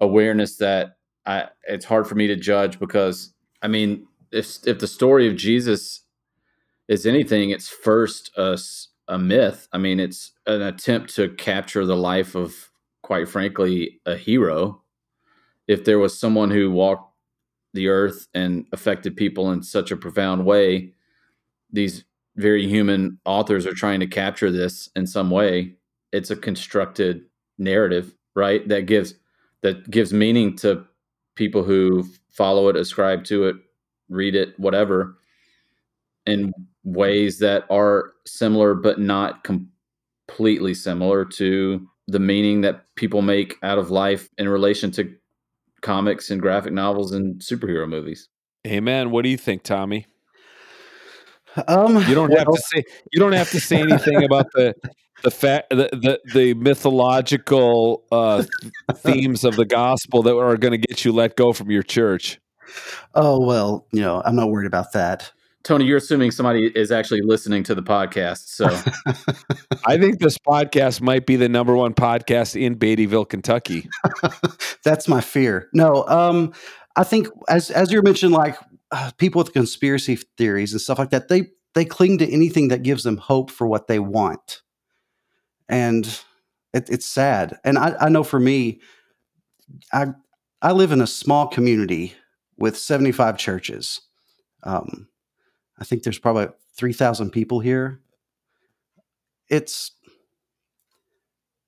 awareness 0.00 0.56
that 0.56 0.96
I 1.26 1.48
it's 1.68 1.84
hard 1.84 2.06
for 2.06 2.14
me 2.14 2.26
to 2.26 2.36
judge 2.36 2.78
because 2.78 3.32
I 3.62 3.68
mean 3.68 4.06
if 4.30 4.66
if 4.66 4.78
the 4.78 4.86
story 4.86 5.28
of 5.28 5.36
Jesus 5.36 6.02
is 6.88 7.06
anything, 7.06 7.50
it's 7.50 7.68
first 7.68 8.30
a, 8.36 8.58
a 9.08 9.18
myth. 9.18 9.68
I 9.72 9.78
mean, 9.78 10.00
it's 10.00 10.32
an 10.46 10.62
attempt 10.62 11.14
to 11.16 11.30
capture 11.30 11.86
the 11.86 11.96
life 11.96 12.34
of, 12.34 12.70
quite 13.02 13.28
frankly, 13.28 14.00
a 14.04 14.16
hero. 14.16 14.82
If 15.68 15.84
there 15.84 15.98
was 15.98 16.18
someone 16.18 16.50
who 16.50 16.70
walked 16.70 17.14
the 17.72 17.88
earth 17.88 18.28
and 18.34 18.66
affected 18.72 19.16
people 19.16 19.50
in 19.52 19.62
such 19.62 19.90
a 19.90 19.96
profound 19.96 20.44
way, 20.44 20.92
these 21.70 22.04
very 22.36 22.66
human 22.66 23.18
authors 23.24 23.66
are 23.66 23.74
trying 23.74 24.00
to 24.00 24.06
capture 24.06 24.50
this 24.50 24.88
in 24.96 25.06
some 25.06 25.30
way. 25.30 25.74
It's 26.12 26.30
a 26.30 26.36
constructed 26.36 27.24
narrative, 27.58 28.14
right? 28.34 28.66
That 28.68 28.86
gives 28.86 29.14
that 29.62 29.90
gives 29.90 30.12
meaning 30.12 30.56
to 30.56 30.84
people 31.36 31.62
who 31.62 32.04
follow 32.30 32.68
it, 32.68 32.76
ascribe 32.76 33.24
to 33.24 33.44
it, 33.44 33.56
read 34.08 34.34
it, 34.34 34.58
whatever, 34.58 35.16
in 36.26 36.52
ways 36.84 37.38
that 37.38 37.64
are 37.70 38.12
similar 38.26 38.74
but 38.74 38.98
not 38.98 39.44
completely 39.44 40.74
similar 40.74 41.24
to 41.24 41.86
the 42.08 42.18
meaning 42.18 42.62
that 42.62 42.84
people 42.96 43.22
make 43.22 43.56
out 43.62 43.78
of 43.78 43.90
life 43.90 44.28
in 44.38 44.48
relation 44.48 44.90
to 44.90 45.14
comics 45.80 46.30
and 46.30 46.40
graphic 46.40 46.72
novels 46.72 47.12
and 47.12 47.40
superhero 47.40 47.88
movies. 47.88 48.28
Amen. 48.66 49.10
What 49.10 49.22
do 49.22 49.28
you 49.28 49.36
think, 49.36 49.62
Tommy? 49.62 50.06
Um, 51.68 51.96
You 52.08 52.14
don't 52.14 52.32
have 52.32 52.46
to 52.46 52.62
say 52.72 52.84
you 53.12 53.20
don't 53.20 53.32
have 53.32 53.50
to 53.50 53.60
say 53.60 53.80
anything 53.80 54.24
about 54.24 54.46
the 54.52 54.74
the 55.22 55.30
fact 55.30 55.70
the, 55.70 55.88
the 55.92 56.20
the 56.32 56.54
mythological 56.54 58.04
uh, 58.12 58.44
themes 58.94 59.44
of 59.44 59.56
the 59.56 59.64
gospel 59.64 60.22
that 60.22 60.36
are 60.36 60.56
going 60.56 60.72
to 60.72 60.78
get 60.78 61.04
you 61.04 61.12
let 61.12 61.36
go 61.36 61.52
from 61.52 61.70
your 61.70 61.82
church. 61.82 62.40
Oh 63.14 63.40
well, 63.40 63.86
you 63.92 64.00
know, 64.00 64.22
I'm 64.24 64.36
not 64.36 64.50
worried 64.50 64.66
about 64.66 64.92
that. 64.92 65.32
Tony, 65.62 65.84
you're 65.84 65.98
assuming 65.98 66.32
somebody 66.32 66.72
is 66.74 66.90
actually 66.90 67.22
listening 67.22 67.62
to 67.64 67.74
the 67.74 67.82
podcast. 67.82 68.48
So 68.48 68.66
I 69.86 69.96
think 69.96 70.18
this 70.18 70.36
podcast 70.38 71.00
might 71.00 71.24
be 71.24 71.36
the 71.36 71.48
number 71.48 71.76
one 71.76 71.94
podcast 71.94 72.60
in 72.60 72.76
Beattyville, 72.76 73.28
Kentucky. 73.28 73.88
That's 74.84 75.06
my 75.06 75.20
fear. 75.20 75.68
No, 75.72 76.04
um, 76.08 76.52
I 76.96 77.04
think 77.04 77.28
as 77.48 77.70
as 77.70 77.92
you 77.92 78.02
mentioned, 78.02 78.32
like 78.32 78.56
uh, 78.92 79.10
people 79.16 79.40
with 79.40 79.52
conspiracy 79.52 80.16
theories 80.36 80.72
and 80.72 80.80
stuff 80.80 80.98
like 80.98 81.10
that, 81.10 81.28
they 81.28 81.50
they 81.74 81.84
cling 81.84 82.18
to 82.18 82.30
anything 82.30 82.68
that 82.68 82.82
gives 82.82 83.02
them 83.02 83.16
hope 83.16 83.50
for 83.50 83.66
what 83.66 83.88
they 83.88 83.98
want, 83.98 84.62
and 85.68 86.06
it, 86.72 86.88
it's 86.90 87.06
sad. 87.06 87.58
And 87.64 87.78
I, 87.78 87.96
I 87.98 88.08
know 88.08 88.22
for 88.22 88.38
me, 88.38 88.80
I 89.92 90.08
I 90.60 90.72
live 90.72 90.92
in 90.92 91.00
a 91.00 91.06
small 91.06 91.48
community 91.48 92.14
with 92.56 92.78
75 92.78 93.36
churches. 93.38 94.00
Um, 94.62 95.08
I 95.78 95.84
think 95.84 96.04
there's 96.04 96.20
probably 96.20 96.46
3,000 96.76 97.30
people 97.30 97.58
here. 97.58 98.00
It's 99.48 99.90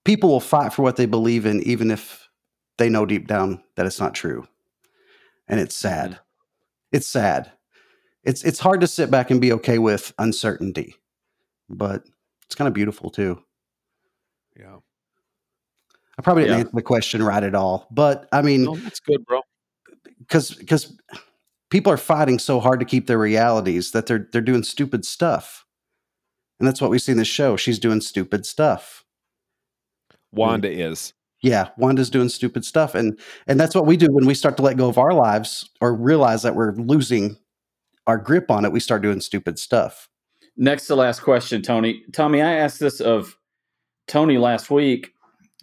people 0.05 0.31
will 0.31 0.41
fight 0.41 0.73
for 0.73 0.83
what 0.83 0.97
they 0.97 1.07
believe 1.07 1.47
in, 1.47 1.63
even 1.65 1.91
if 1.91 2.29
they 2.79 2.89
know 2.89 3.05
deep 3.07 3.27
down 3.27 3.63
that 3.75 3.87
it's 3.87 3.99
not 3.99 4.15
true. 4.15 4.47
And 5.49 5.59
it's 5.59 5.75
sad. 5.75 6.21
It's 6.95 7.09
sad. 7.09 7.51
It's 8.23 8.45
it's 8.45 8.61
hard 8.61 8.81
to 8.83 8.87
sit 8.87 9.11
back 9.11 9.33
and 9.33 9.41
be 9.41 9.53
okay 9.55 9.79
with 9.81 10.15
uncertainty, 10.17 10.95
but 11.69 12.05
it's 12.47 12.55
kind 12.55 12.69
of 12.69 12.73
beautiful 12.75 13.11
too. 13.11 13.43
Yeah. 14.57 14.77
I 16.17 16.23
probably 16.23 16.45
didn't 16.45 16.55
Yeah. 16.59 16.61
answer 16.61 16.71
the 16.77 16.83
question 16.83 17.21
right 17.21 17.43
at 17.43 17.57
all, 17.57 17.89
but 17.91 18.29
I 18.31 18.43
mean, 18.43 18.63
No, 18.63 18.77
that's 18.77 19.01
good, 19.01 19.25
bro. 19.27 19.41
because 20.21 20.53
because 20.53 20.97
people 21.69 21.93
are 21.93 21.97
fighting 21.97 22.39
so 22.39 22.61
hard 22.61 22.79
to 22.79 22.87
keep 22.87 23.09
their 23.09 23.19
realities 23.19 23.91
that 23.91 24.07
they're 24.07 24.29
they're 24.31 24.41
doing 24.41 24.63
stupid 24.63 25.05
stuff, 25.05 25.67
and 26.61 26.69
that's 26.69 26.81
what 26.81 26.91
we 26.93 27.01
see 27.01 27.11
in 27.11 27.19
this 27.19 27.27
show. 27.27 27.57
She's 27.57 27.81
doing 27.81 28.01
stupid 28.01 28.47
stuff. 28.47 29.05
Wanda 30.31 30.71
is. 30.71 31.13
Yeah, 31.45 31.69
Wanda's 31.77 32.09
doing 32.09 32.31
stupid 32.31 32.65
stuff, 32.65 32.95
and 32.95 33.21
and 33.47 33.61
that's 33.61 33.75
what 33.75 33.85
we 33.85 33.99
do 33.99 34.07
when 34.11 34.25
we 34.25 34.33
start 34.33 34.57
to 34.57 34.63
let 34.63 34.79
go 34.79 34.89
of 34.89 34.97
our 34.97 35.13
lives 35.13 35.69
or 35.83 35.95
realize 35.95 36.43
that 36.43 36.55
we're 36.55 36.73
losing 36.73 37.37
our 38.07 38.17
grip 38.17 38.51
on 38.51 38.65
it. 38.65 38.73
We 38.73 38.81
start 38.81 39.03
doing 39.03 39.21
stupid 39.21 39.59
stuff. 39.59 40.09
next 40.57 40.87
to 40.87 40.95
last 40.95 41.21
question, 41.21 41.61
Tony. 41.61 42.03
Tommy, 42.15 42.41
I 42.41 42.55
asked 42.55 42.81
this 42.81 42.99
of 42.99 43.37
Tony 44.07 44.39
last 44.39 44.71
week. 44.71 45.13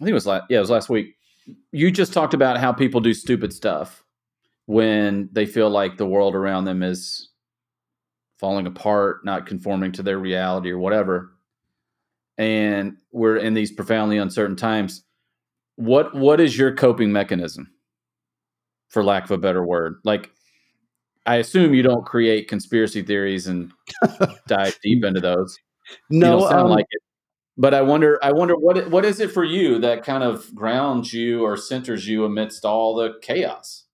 I 0.00 0.04
think 0.04 0.10
it 0.10 0.14
was 0.14 0.24
last 0.24 0.44
yeah, 0.48 0.58
it 0.58 0.60
was 0.60 0.70
last 0.70 0.88
week. 0.88 1.16
You 1.72 1.90
just 1.90 2.12
talked 2.12 2.32
about 2.32 2.58
how 2.58 2.72
people 2.72 3.00
do 3.00 3.12
stupid 3.12 3.52
stuff 3.52 4.04
when 4.66 5.28
they 5.32 5.46
feel 5.46 5.68
like 5.68 5.96
the 5.96 6.06
world 6.06 6.36
around 6.36 6.64
them 6.64 6.84
is 6.84 7.28
falling 8.38 8.68
apart, 8.68 9.24
not 9.24 9.46
conforming 9.46 9.90
to 9.92 10.04
their 10.04 10.18
reality 10.20 10.70
or 10.70 10.78
whatever. 10.78 11.32
And 12.38 12.98
we're 13.10 13.38
in 13.38 13.54
these 13.54 13.72
profoundly 13.72 14.18
uncertain 14.18 14.54
times. 14.54 15.02
What 15.82 16.14
what 16.14 16.40
is 16.40 16.56
your 16.56 16.74
coping 16.74 17.12
mechanism? 17.12 17.70
For 18.88 19.02
lack 19.02 19.24
of 19.24 19.30
a 19.30 19.38
better 19.38 19.64
word. 19.64 19.96
Like 20.04 20.30
I 21.26 21.36
assume 21.36 21.74
you 21.74 21.82
don't 21.82 22.04
create 22.04 22.48
conspiracy 22.48 23.02
theories 23.02 23.46
and 23.46 23.72
dive 24.46 24.78
deep 24.82 25.04
into 25.04 25.20
those 25.20 25.58
you 26.08 26.20
No, 26.20 26.40
don't 26.40 26.48
sound 26.48 26.64
um, 26.64 26.70
like 26.70 26.86
it. 26.90 27.02
But 27.56 27.74
I 27.74 27.82
wonder, 27.82 28.18
I 28.22 28.32
wonder 28.32 28.56
what 28.56 28.90
what 28.90 29.04
is 29.04 29.20
it 29.20 29.30
for 29.30 29.44
you 29.44 29.78
that 29.80 30.04
kind 30.04 30.24
of 30.24 30.54
grounds 30.54 31.12
you 31.12 31.42
or 31.42 31.56
centers 31.56 32.08
you 32.08 32.24
amidst 32.24 32.64
all 32.64 32.94
the 32.94 33.14
chaos? 33.20 33.84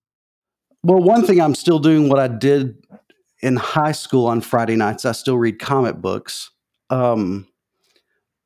Well, 0.83 1.01
one 1.01 1.25
thing 1.25 1.41
I'm 1.41 1.55
still 1.55 1.79
doing 1.79 2.07
what 2.07 2.19
I 2.19 2.29
did 2.29 2.77
in 3.41 3.57
high 3.57 3.91
school 3.91 4.27
on 4.27 4.39
Friday 4.39 4.77
nights. 4.77 5.03
I 5.03 5.11
still 5.11 5.37
read 5.37 5.59
comic 5.59 5.97
books. 5.97 6.51
Um, 6.89 7.47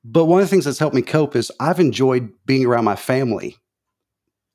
but 0.03 0.25
one 0.25 0.41
of 0.41 0.45
the 0.45 0.49
things 0.49 0.65
that's 0.65 0.79
helped 0.79 0.95
me 0.95 1.01
cope 1.01 1.35
is 1.35 1.51
I've 1.59 1.79
enjoyed 1.79 2.29
being 2.45 2.65
around 2.65 2.85
my 2.85 2.95
family 2.95 3.57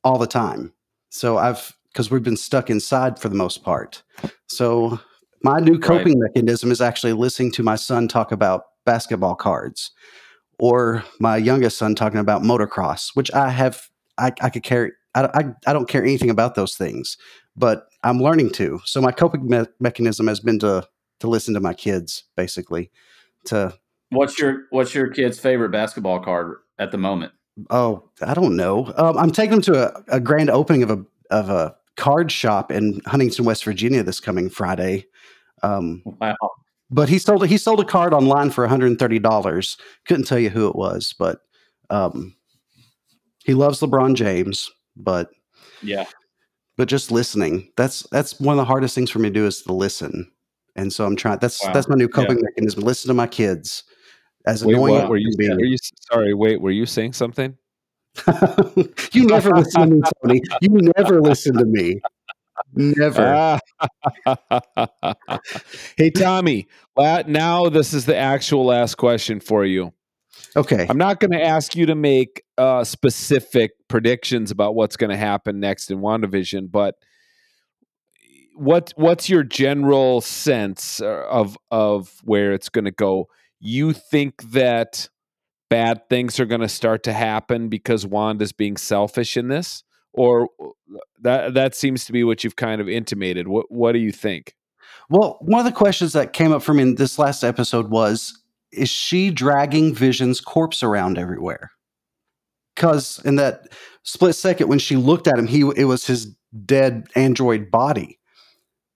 all 0.04 0.18
the 0.18 0.26
time. 0.26 0.72
So 1.10 1.38
I've 1.38 1.74
because 1.92 2.10
we've 2.10 2.22
been 2.22 2.36
stuck 2.36 2.70
inside 2.70 3.18
for 3.18 3.28
the 3.28 3.34
most 3.34 3.64
part. 3.64 4.02
So 4.46 5.00
my 5.42 5.58
new 5.58 5.78
coping 5.78 6.20
mechanism 6.20 6.70
is 6.70 6.80
actually 6.80 7.14
listening 7.14 7.50
to 7.52 7.62
my 7.62 7.76
son 7.76 8.08
talk 8.08 8.30
about 8.30 8.64
basketball 8.84 9.34
cards, 9.34 9.90
or 10.58 11.02
my 11.20 11.36
youngest 11.36 11.78
son 11.78 11.94
talking 11.94 12.20
about 12.20 12.42
motocross, 12.42 13.10
which 13.14 13.32
I 13.32 13.48
have 13.50 13.88
I, 14.18 14.32
I 14.40 14.50
could 14.50 14.62
carry. 14.62 14.92
I, 15.14 15.24
I, 15.34 15.44
I 15.66 15.72
don't 15.72 15.88
care 15.88 16.02
anything 16.02 16.30
about 16.30 16.54
those 16.54 16.74
things, 16.76 17.16
but 17.56 17.86
I'm 18.04 18.20
learning 18.20 18.50
to. 18.50 18.80
So 18.84 19.00
my 19.00 19.12
coping 19.12 19.48
me- 19.48 19.64
mechanism 19.80 20.26
has 20.26 20.40
been 20.40 20.58
to 20.60 20.86
to 21.20 21.26
listen 21.26 21.54
to 21.54 21.60
my 21.60 21.74
kids, 21.74 22.24
basically. 22.36 22.90
To 23.46 23.74
What's 24.10 24.38
your 24.38 24.64
what's 24.70 24.94
your 24.94 25.08
kid's 25.08 25.38
favorite 25.38 25.70
basketball 25.70 26.20
card 26.20 26.56
at 26.78 26.90
the 26.92 26.98
moment? 26.98 27.32
oh, 27.70 28.08
I 28.22 28.34
don't 28.34 28.54
know. 28.56 28.92
Um, 28.96 29.18
I'm 29.18 29.32
taking 29.32 29.50
them 29.50 29.62
to 29.62 29.88
a, 29.96 30.04
a 30.16 30.20
grand 30.20 30.48
opening 30.50 30.82
of 30.82 30.90
a 30.90 31.04
of 31.30 31.50
a 31.50 31.76
card 31.96 32.30
shop 32.32 32.70
in 32.70 33.00
Huntington, 33.06 33.44
West 33.44 33.64
Virginia, 33.64 34.02
this 34.02 34.20
coming 34.20 34.48
Friday. 34.48 35.06
Um, 35.62 36.02
Wow. 36.20 36.36
but 36.90 37.08
he 37.08 37.18
sold 37.18 37.46
he 37.46 37.58
sold 37.58 37.80
a 37.80 37.84
card 37.84 38.14
online 38.14 38.50
for 38.50 38.62
130 38.62 39.18
dollars. 39.18 39.76
Couldn't 40.06 40.26
tell 40.26 40.38
you 40.38 40.50
who 40.50 40.68
it 40.68 40.76
was, 40.76 41.14
but 41.18 41.40
um, 41.90 42.34
He 43.44 43.54
loves 43.54 43.80
LeBron 43.80 44.14
James, 44.14 44.70
but 44.96 45.30
Yeah. 45.82 46.04
but 46.76 46.88
just 46.88 47.10
listening. 47.10 47.70
That's 47.76 48.06
that's 48.10 48.38
one 48.40 48.54
of 48.54 48.58
the 48.58 48.64
hardest 48.64 48.94
things 48.94 49.10
for 49.10 49.18
me 49.18 49.28
to 49.28 49.34
do 49.34 49.46
is 49.46 49.62
to 49.62 49.72
listen. 49.72 50.30
And 50.76 50.92
so 50.92 51.04
I'm 51.04 51.16
trying. 51.16 51.38
That's 51.40 51.62
Wow. 51.64 51.72
that's 51.72 51.88
my 51.88 51.96
new 51.96 52.04
Yeah. 52.04 52.22
coping 52.22 52.38
mechanism. 52.40 52.84
Listen 52.84 53.08
to 53.08 53.14
my 53.14 53.26
kids. 53.26 53.82
As 54.46 54.64
Wait, 54.64 54.74
annoying 54.74 54.94
what 54.94 55.10
were 55.10 55.16
you? 55.16 55.30
Were 55.38 55.64
you 55.64 55.76
sorry? 56.10 56.34
Wait, 56.34 56.60
were 56.60 56.70
you 56.70 56.86
saying 56.86 57.12
something? 57.12 57.56
you 59.12 59.26
never 59.26 59.50
listen 59.50 59.82
to 59.82 59.94
me, 59.94 60.02
Tony. 60.22 60.42
You 60.62 60.92
never 60.96 61.20
listen 61.20 61.56
to 61.56 61.64
me. 61.64 62.00
Never. 62.74 63.58
Hey, 65.96 66.10
Tommy. 66.10 66.68
Now 66.96 67.68
this 67.68 67.92
is 67.92 68.06
the 68.06 68.16
actual 68.16 68.66
last 68.66 68.96
question 68.96 69.40
for 69.40 69.64
you. 69.64 69.92
okay. 70.56 70.86
I'm 70.88 70.98
not 70.98 71.20
going 71.20 71.32
to 71.32 71.42
ask 71.42 71.74
you 71.76 71.86
to 71.86 71.94
make 71.94 72.42
uh, 72.56 72.84
specific 72.84 73.72
predictions 73.88 74.50
about 74.50 74.74
what's 74.74 74.96
going 74.96 75.10
to 75.10 75.16
happen 75.16 75.60
next 75.60 75.90
in 75.90 75.98
WandaVision, 75.98 76.70
but 76.70 76.96
what 78.54 78.92
what's 78.96 79.28
your 79.28 79.44
general 79.44 80.20
sense 80.20 81.00
uh, 81.00 81.24
of 81.28 81.56
of 81.70 82.20
where 82.24 82.52
it's 82.52 82.68
going 82.68 82.86
to 82.86 82.90
go? 82.90 83.28
You 83.60 83.92
think 83.92 84.42
that 84.52 85.08
bad 85.68 86.08
things 86.08 86.40
are 86.40 86.46
going 86.46 86.60
to 86.60 86.68
start 86.68 87.02
to 87.04 87.12
happen 87.12 87.68
because 87.68 88.06
Wanda's 88.06 88.52
being 88.52 88.76
selfish 88.76 89.36
in 89.36 89.48
this, 89.48 89.82
or 90.12 90.48
that 91.20 91.54
that 91.54 91.74
seems 91.74 92.04
to 92.06 92.12
be 92.12 92.24
what 92.24 92.44
you've 92.44 92.56
kind 92.56 92.80
of 92.80 92.88
intimated. 92.88 93.48
What 93.48 93.66
what 93.70 93.92
do 93.92 93.98
you 93.98 94.12
think? 94.12 94.54
Well, 95.10 95.38
one 95.40 95.60
of 95.60 95.66
the 95.66 95.76
questions 95.76 96.12
that 96.12 96.32
came 96.32 96.52
up 96.52 96.62
for 96.62 96.74
me 96.74 96.82
in 96.82 96.94
this 96.96 97.18
last 97.18 97.42
episode 97.42 97.90
was 97.90 98.40
Is 98.72 98.88
she 98.88 99.30
dragging 99.30 99.94
Vision's 99.94 100.40
corpse 100.40 100.82
around 100.82 101.18
everywhere? 101.18 101.70
Because 102.74 103.20
in 103.24 103.36
that 103.36 103.68
split 104.02 104.34
second 104.34 104.68
when 104.68 104.78
she 104.78 104.96
looked 104.96 105.26
at 105.26 105.38
him, 105.38 105.46
he 105.46 105.60
it 105.76 105.84
was 105.84 106.06
his 106.06 106.34
dead 106.64 107.08
android 107.14 107.70
body. 107.70 108.18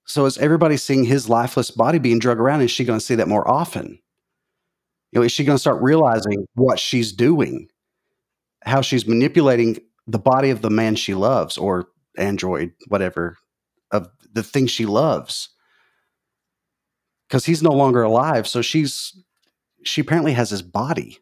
So 0.06 0.26
is 0.26 0.38
everybody 0.38 0.76
seeing 0.76 1.04
his 1.04 1.28
lifeless 1.28 1.70
body 1.70 1.98
being 1.98 2.18
drug 2.18 2.38
around? 2.38 2.62
Is 2.62 2.70
she 2.70 2.84
going 2.84 2.98
to 2.98 3.04
see 3.04 3.14
that 3.14 3.28
more 3.28 3.48
often? 3.48 3.98
You 5.12 5.20
know, 5.20 5.22
is 5.22 5.32
she 5.32 5.44
going 5.44 5.56
to 5.56 5.60
start 5.60 5.82
realizing 5.82 6.46
what 6.54 6.78
she's 6.78 7.12
doing, 7.12 7.68
how 8.64 8.80
she's 8.80 9.06
manipulating 9.06 9.78
the 10.06 10.18
body 10.18 10.50
of 10.50 10.62
the 10.62 10.70
man 10.70 10.96
she 10.96 11.14
loves 11.14 11.56
or 11.56 11.88
android, 12.18 12.72
whatever, 12.88 13.36
of 13.90 14.08
the 14.32 14.42
thing 14.42 14.66
she 14.66 14.86
loves? 14.86 15.50
because 17.32 17.46
he's 17.46 17.62
no 17.62 17.70
longer 17.70 18.02
alive. 18.02 18.46
So 18.46 18.60
she's 18.60 19.18
she 19.84 20.02
apparently 20.02 20.34
has 20.34 20.50
his 20.50 20.60
body. 20.60 21.18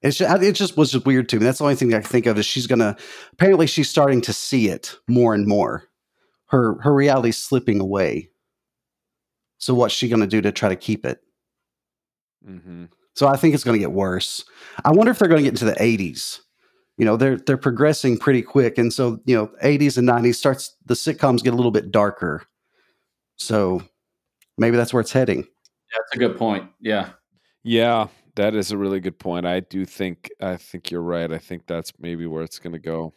It's 0.00 0.16
just, 0.16 0.42
it 0.42 0.54
just 0.54 0.78
was 0.78 0.92
just 0.92 1.04
weird 1.04 1.28
to 1.28 1.38
me. 1.38 1.44
That's 1.44 1.58
the 1.58 1.64
only 1.64 1.76
thing 1.76 1.92
I 1.92 2.00
can 2.00 2.08
think 2.08 2.24
of 2.24 2.38
is 2.38 2.46
she's 2.46 2.66
gonna 2.66 2.96
apparently 3.34 3.66
she's 3.66 3.90
starting 3.90 4.22
to 4.22 4.32
see 4.32 4.68
it 4.68 4.96
more 5.06 5.34
and 5.34 5.46
more. 5.46 5.84
Her 6.46 6.80
her 6.80 6.94
reality's 6.94 7.36
slipping 7.36 7.78
away. 7.78 8.30
So 9.58 9.74
what's 9.74 9.92
she 9.92 10.08
gonna 10.08 10.26
do 10.26 10.40
to 10.40 10.50
try 10.50 10.70
to 10.70 10.76
keep 10.76 11.04
it? 11.04 11.20
Mm-hmm. 12.48 12.86
So 13.20 13.28
I 13.28 13.36
think 13.36 13.54
it's 13.54 13.64
gonna 13.64 13.76
get 13.76 13.92
worse. 13.92 14.46
I 14.82 14.92
wonder 14.92 15.12
if 15.12 15.18
they're 15.18 15.28
gonna 15.28 15.42
get 15.42 15.50
into 15.50 15.66
the 15.66 15.74
80s. 15.78 16.40
You 16.96 17.04
know, 17.04 17.18
they're 17.18 17.36
they're 17.36 17.58
progressing 17.58 18.16
pretty 18.16 18.40
quick. 18.40 18.78
And 18.78 18.90
so, 18.90 19.20
you 19.26 19.36
know, 19.36 19.50
80s 19.62 19.98
and 19.98 20.08
90s 20.08 20.36
starts 20.36 20.74
the 20.86 20.94
sitcoms 20.94 21.42
get 21.42 21.52
a 21.52 21.56
little 21.56 21.70
bit 21.70 21.90
darker. 21.90 22.44
So 23.36 23.82
maybe 24.56 24.78
that's 24.78 24.94
where 24.94 25.02
it's 25.02 25.12
heading. 25.12 25.42
That's 25.42 26.14
a 26.14 26.18
good 26.18 26.38
point. 26.38 26.70
Yeah. 26.80 27.10
Yeah, 27.62 28.06
that 28.36 28.54
is 28.54 28.72
a 28.72 28.78
really 28.78 29.00
good 29.00 29.18
point. 29.18 29.44
I 29.44 29.60
do 29.60 29.84
think 29.84 30.30
I 30.40 30.56
think 30.56 30.90
you're 30.90 31.02
right. 31.02 31.30
I 31.30 31.36
think 31.36 31.66
that's 31.66 31.92
maybe 32.00 32.24
where 32.24 32.42
it's 32.42 32.58
going 32.58 32.72
to 32.72 32.78
go. 32.78 33.12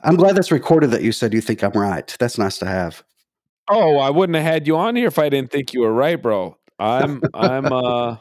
I'm 0.00 0.16
glad 0.16 0.34
that's 0.34 0.50
recorded 0.50 0.90
that 0.90 1.04
you 1.04 1.12
said 1.12 1.32
you 1.32 1.40
think 1.40 1.62
I'm 1.62 1.70
right. 1.70 2.16
That's 2.18 2.36
nice 2.36 2.58
to 2.58 2.66
have. 2.66 3.04
Oh, 3.70 3.98
I 3.98 4.10
wouldn't 4.10 4.34
have 4.34 4.44
had 4.44 4.66
you 4.66 4.76
on 4.76 4.96
here 4.96 5.06
if 5.06 5.20
I 5.20 5.28
didn't 5.28 5.52
think 5.52 5.72
you 5.72 5.82
were 5.82 5.92
right, 5.92 6.20
bro. 6.20 6.58
I'm 6.80 7.22
I'm 7.32 7.66
uh 7.72 8.16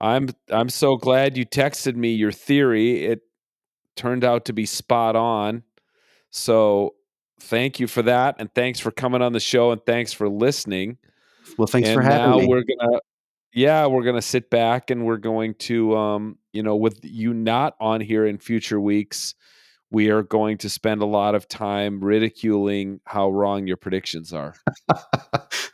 I'm 0.00 0.30
I'm 0.50 0.68
so 0.68 0.96
glad 0.96 1.36
you 1.36 1.44
texted 1.44 1.94
me 1.96 2.12
your 2.12 2.32
theory. 2.32 3.04
It 3.04 3.20
turned 3.96 4.24
out 4.24 4.46
to 4.46 4.52
be 4.52 4.64
spot 4.66 5.16
on. 5.16 5.62
So 6.30 6.94
thank 7.40 7.80
you 7.80 7.86
for 7.86 8.02
that 8.02 8.36
and 8.38 8.52
thanks 8.54 8.80
for 8.80 8.90
coming 8.90 9.20
on 9.22 9.32
the 9.32 9.40
show 9.40 9.72
and 9.72 9.80
thanks 9.84 10.12
for 10.12 10.28
listening. 10.28 10.98
Well, 11.58 11.66
thanks 11.66 11.88
and 11.88 11.96
for 11.96 12.02
having 12.02 12.30
now 12.30 12.38
me. 12.38 12.46
we're 12.46 12.62
gonna 12.62 12.98
yeah 13.52 13.86
we're 13.86 14.04
gonna 14.04 14.22
sit 14.22 14.48
back 14.50 14.90
and 14.90 15.04
we're 15.04 15.16
going 15.16 15.54
to 15.54 15.96
um 15.96 16.38
you 16.52 16.62
know 16.62 16.76
with 16.76 17.00
you 17.02 17.34
not 17.34 17.74
on 17.80 18.00
here 18.00 18.24
in 18.24 18.38
future 18.38 18.80
weeks 18.80 19.34
we 19.90 20.08
are 20.08 20.22
going 20.22 20.56
to 20.58 20.70
spend 20.70 21.02
a 21.02 21.06
lot 21.06 21.34
of 21.34 21.48
time 21.48 21.98
ridiculing 21.98 23.00
how 23.06 23.28
wrong 23.30 23.66
your 23.66 23.76
predictions 23.76 24.32
are 24.32 24.54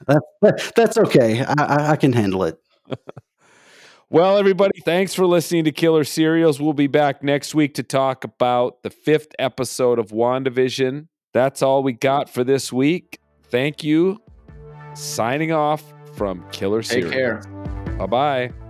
that, 0.07 0.23
that- 0.41 0.73
that's 0.75 0.97
okay. 0.97 1.43
I, 1.45 1.53
I, 1.59 1.91
I 1.91 1.97
can 1.97 2.13
handle 2.15 2.45
it. 2.45 2.59
well 4.11 4.39
everybody 4.39 4.81
thanks 4.81 5.15
for 5.15 5.27
listening 5.27 5.65
to 5.65 5.73
killer 5.73 6.05
serials. 6.05 6.61
We'll 6.61 6.73
be 6.73 6.87
back 6.87 7.23
next 7.23 7.55
week 7.55 7.75
to 7.75 7.83
talk 7.83 8.25
about 8.25 8.83
the 8.83 8.91
fifth 8.91 9.33
episode 9.39 9.99
of 9.99 10.09
wandavision. 10.09 11.09
That's 11.33 11.63
all 11.63 11.83
we 11.83 11.93
got 11.93 12.31
for 12.31 12.45
this 12.45 12.73
week. 12.73 13.19
Thank 13.51 13.85
you. 13.85 14.21
Signing 14.95 15.53
off 15.53 15.83
from 16.15 16.49
killer 16.51 16.83
Take 16.83 17.05
serials. 17.05 17.45
Care. 17.45 17.97
bye-bye 17.99 18.66